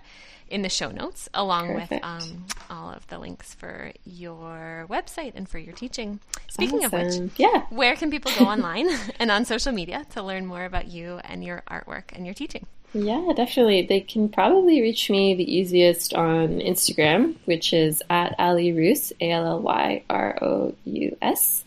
in 0.50 0.62
the 0.62 0.68
show 0.68 0.90
notes 0.90 1.28
along 1.34 1.68
Perfect. 1.68 1.90
with 1.90 2.04
um, 2.04 2.46
all 2.70 2.90
of 2.90 3.06
the 3.08 3.18
links 3.18 3.54
for 3.54 3.92
your 4.04 4.86
website 4.88 5.32
and 5.34 5.48
for 5.48 5.58
your 5.58 5.74
teaching. 5.74 6.20
Speaking 6.48 6.84
awesome. 6.84 7.00
of 7.00 7.20
which, 7.22 7.32
yeah. 7.38 7.66
where 7.70 7.96
can 7.96 8.10
people 8.10 8.32
go 8.38 8.44
online 8.44 8.88
and 9.18 9.30
on 9.30 9.44
social 9.44 9.72
media 9.72 10.06
to 10.10 10.22
learn 10.22 10.46
more 10.46 10.64
about 10.64 10.88
you 10.88 11.20
and 11.24 11.42
your 11.42 11.62
artwork 11.70 12.12
and 12.12 12.26
your 12.26 12.34
teaching? 12.34 12.66
Yeah, 12.94 13.32
definitely. 13.36 13.82
They 13.82 14.00
can 14.00 14.28
probably 14.28 14.80
reach 14.80 15.10
me 15.10 15.34
the 15.34 15.54
easiest 15.54 16.14
on 16.14 16.60
Instagram, 16.60 17.36
which 17.44 17.72
is 17.72 18.02
at 18.08 18.34
Ally 18.38 18.70
Rous, 18.70 19.12
A 19.20 19.30
L 19.30 19.46
L 19.46 19.60
Y 19.60 20.02
R 20.08 20.38
O 20.42 20.74
U 20.84 21.16
S, 21.20 21.64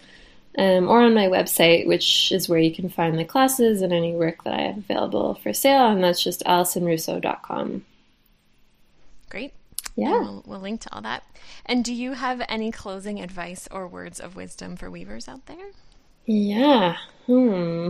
um, 0.57 0.89
or 0.89 1.01
on 1.01 1.13
my 1.13 1.27
website, 1.27 1.85
which 1.85 2.31
is 2.31 2.49
where 2.49 2.59
you 2.59 2.73
can 2.73 2.89
find 2.89 3.19
the 3.19 3.25
classes 3.25 3.81
and 3.81 3.93
any 3.93 4.13
work 4.13 4.43
that 4.43 4.53
I 4.53 4.61
have 4.63 4.77
available 4.77 5.35
for 5.35 5.53
sale, 5.53 5.89
and 5.89 6.03
that's 6.03 6.23
just 6.23 6.43
AllysonRousseau.com. 6.45 7.85
Great. 9.29 9.53
Yeah. 9.95 10.19
We'll, 10.21 10.43
we'll 10.45 10.59
link 10.59 10.81
to 10.81 10.93
all 10.93 11.01
that. 11.01 11.23
And 11.65 11.85
do 11.85 11.93
you 11.93 12.13
have 12.13 12.41
any 12.49 12.71
closing 12.71 13.21
advice 13.21 13.67
or 13.71 13.87
words 13.87 14.19
of 14.19 14.35
wisdom 14.35 14.75
for 14.75 14.89
weavers 14.89 15.27
out 15.27 15.45
there? 15.45 15.71
Yeah. 16.25 16.97
Hmm. 17.27 17.89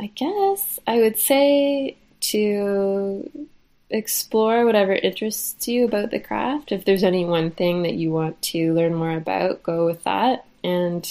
I 0.00 0.06
guess 0.08 0.80
I 0.86 0.96
would 0.98 1.18
say 1.18 1.96
to 2.30 3.48
explore 3.90 4.64
whatever 4.64 4.92
interests 4.92 5.68
you 5.68 5.84
about 5.84 6.10
the 6.10 6.18
craft. 6.18 6.72
If 6.72 6.84
there's 6.84 7.04
any 7.04 7.24
one 7.24 7.50
thing 7.50 7.82
that 7.82 7.94
you 7.94 8.10
want 8.10 8.40
to 8.42 8.72
learn 8.72 8.94
more 8.94 9.16
about, 9.16 9.62
go 9.62 9.86
with 9.86 10.02
that 10.04 10.46
and 10.62 11.06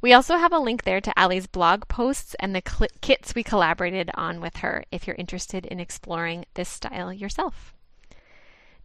We 0.00 0.12
also 0.12 0.36
have 0.36 0.52
a 0.52 0.58
link 0.58 0.82
there 0.82 1.00
to 1.00 1.16
Ally's 1.16 1.46
blog 1.46 1.86
posts 1.86 2.34
and 2.40 2.56
the 2.56 2.62
cl- 2.66 2.88
kits 3.00 3.36
we 3.36 3.44
collaborated 3.44 4.10
on 4.14 4.40
with 4.40 4.56
her 4.56 4.84
if 4.90 5.06
you're 5.06 5.14
interested 5.16 5.64
in 5.66 5.78
exploring 5.78 6.44
this 6.54 6.68
style 6.68 7.12
yourself. 7.12 7.75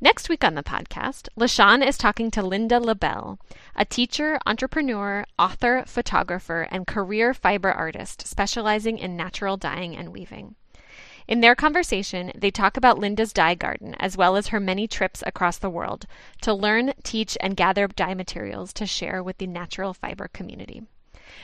Next 0.03 0.29
week 0.29 0.43
on 0.43 0.55
the 0.55 0.63
podcast, 0.63 1.29
LaShawn 1.39 1.85
is 1.85 1.95
talking 1.95 2.31
to 2.31 2.41
Linda 2.41 2.79
LaBelle, 2.79 3.37
a 3.75 3.85
teacher, 3.85 4.39
entrepreneur, 4.47 5.23
author, 5.37 5.83
photographer, 5.85 6.67
and 6.71 6.87
career 6.87 7.35
fiber 7.35 7.71
artist 7.71 8.25
specializing 8.25 8.97
in 8.97 9.15
natural 9.15 9.57
dyeing 9.57 9.95
and 9.95 10.09
weaving. 10.09 10.55
In 11.27 11.41
their 11.41 11.53
conversation, 11.53 12.31
they 12.35 12.49
talk 12.49 12.77
about 12.77 12.97
Linda's 12.97 13.31
dye 13.31 13.53
garden 13.53 13.95
as 13.99 14.17
well 14.17 14.35
as 14.35 14.47
her 14.47 14.59
many 14.59 14.87
trips 14.87 15.23
across 15.27 15.59
the 15.59 15.69
world 15.69 16.07
to 16.41 16.51
learn, 16.51 16.93
teach, 17.03 17.37
and 17.39 17.55
gather 17.55 17.87
dye 17.87 18.15
materials 18.15 18.73
to 18.73 18.87
share 18.87 19.21
with 19.21 19.37
the 19.37 19.45
natural 19.45 19.93
fiber 19.93 20.27
community. 20.27 20.81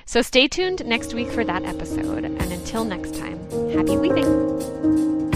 So 0.07 0.23
stay 0.23 0.47
tuned 0.47 0.83
next 0.83 1.13
week 1.13 1.29
for 1.29 1.45
that 1.45 1.63
episode, 1.63 2.25
and 2.25 2.51
until 2.51 2.85
next 2.85 3.13
time, 3.13 3.37
happy 3.71 3.97
weaving! 3.97 5.26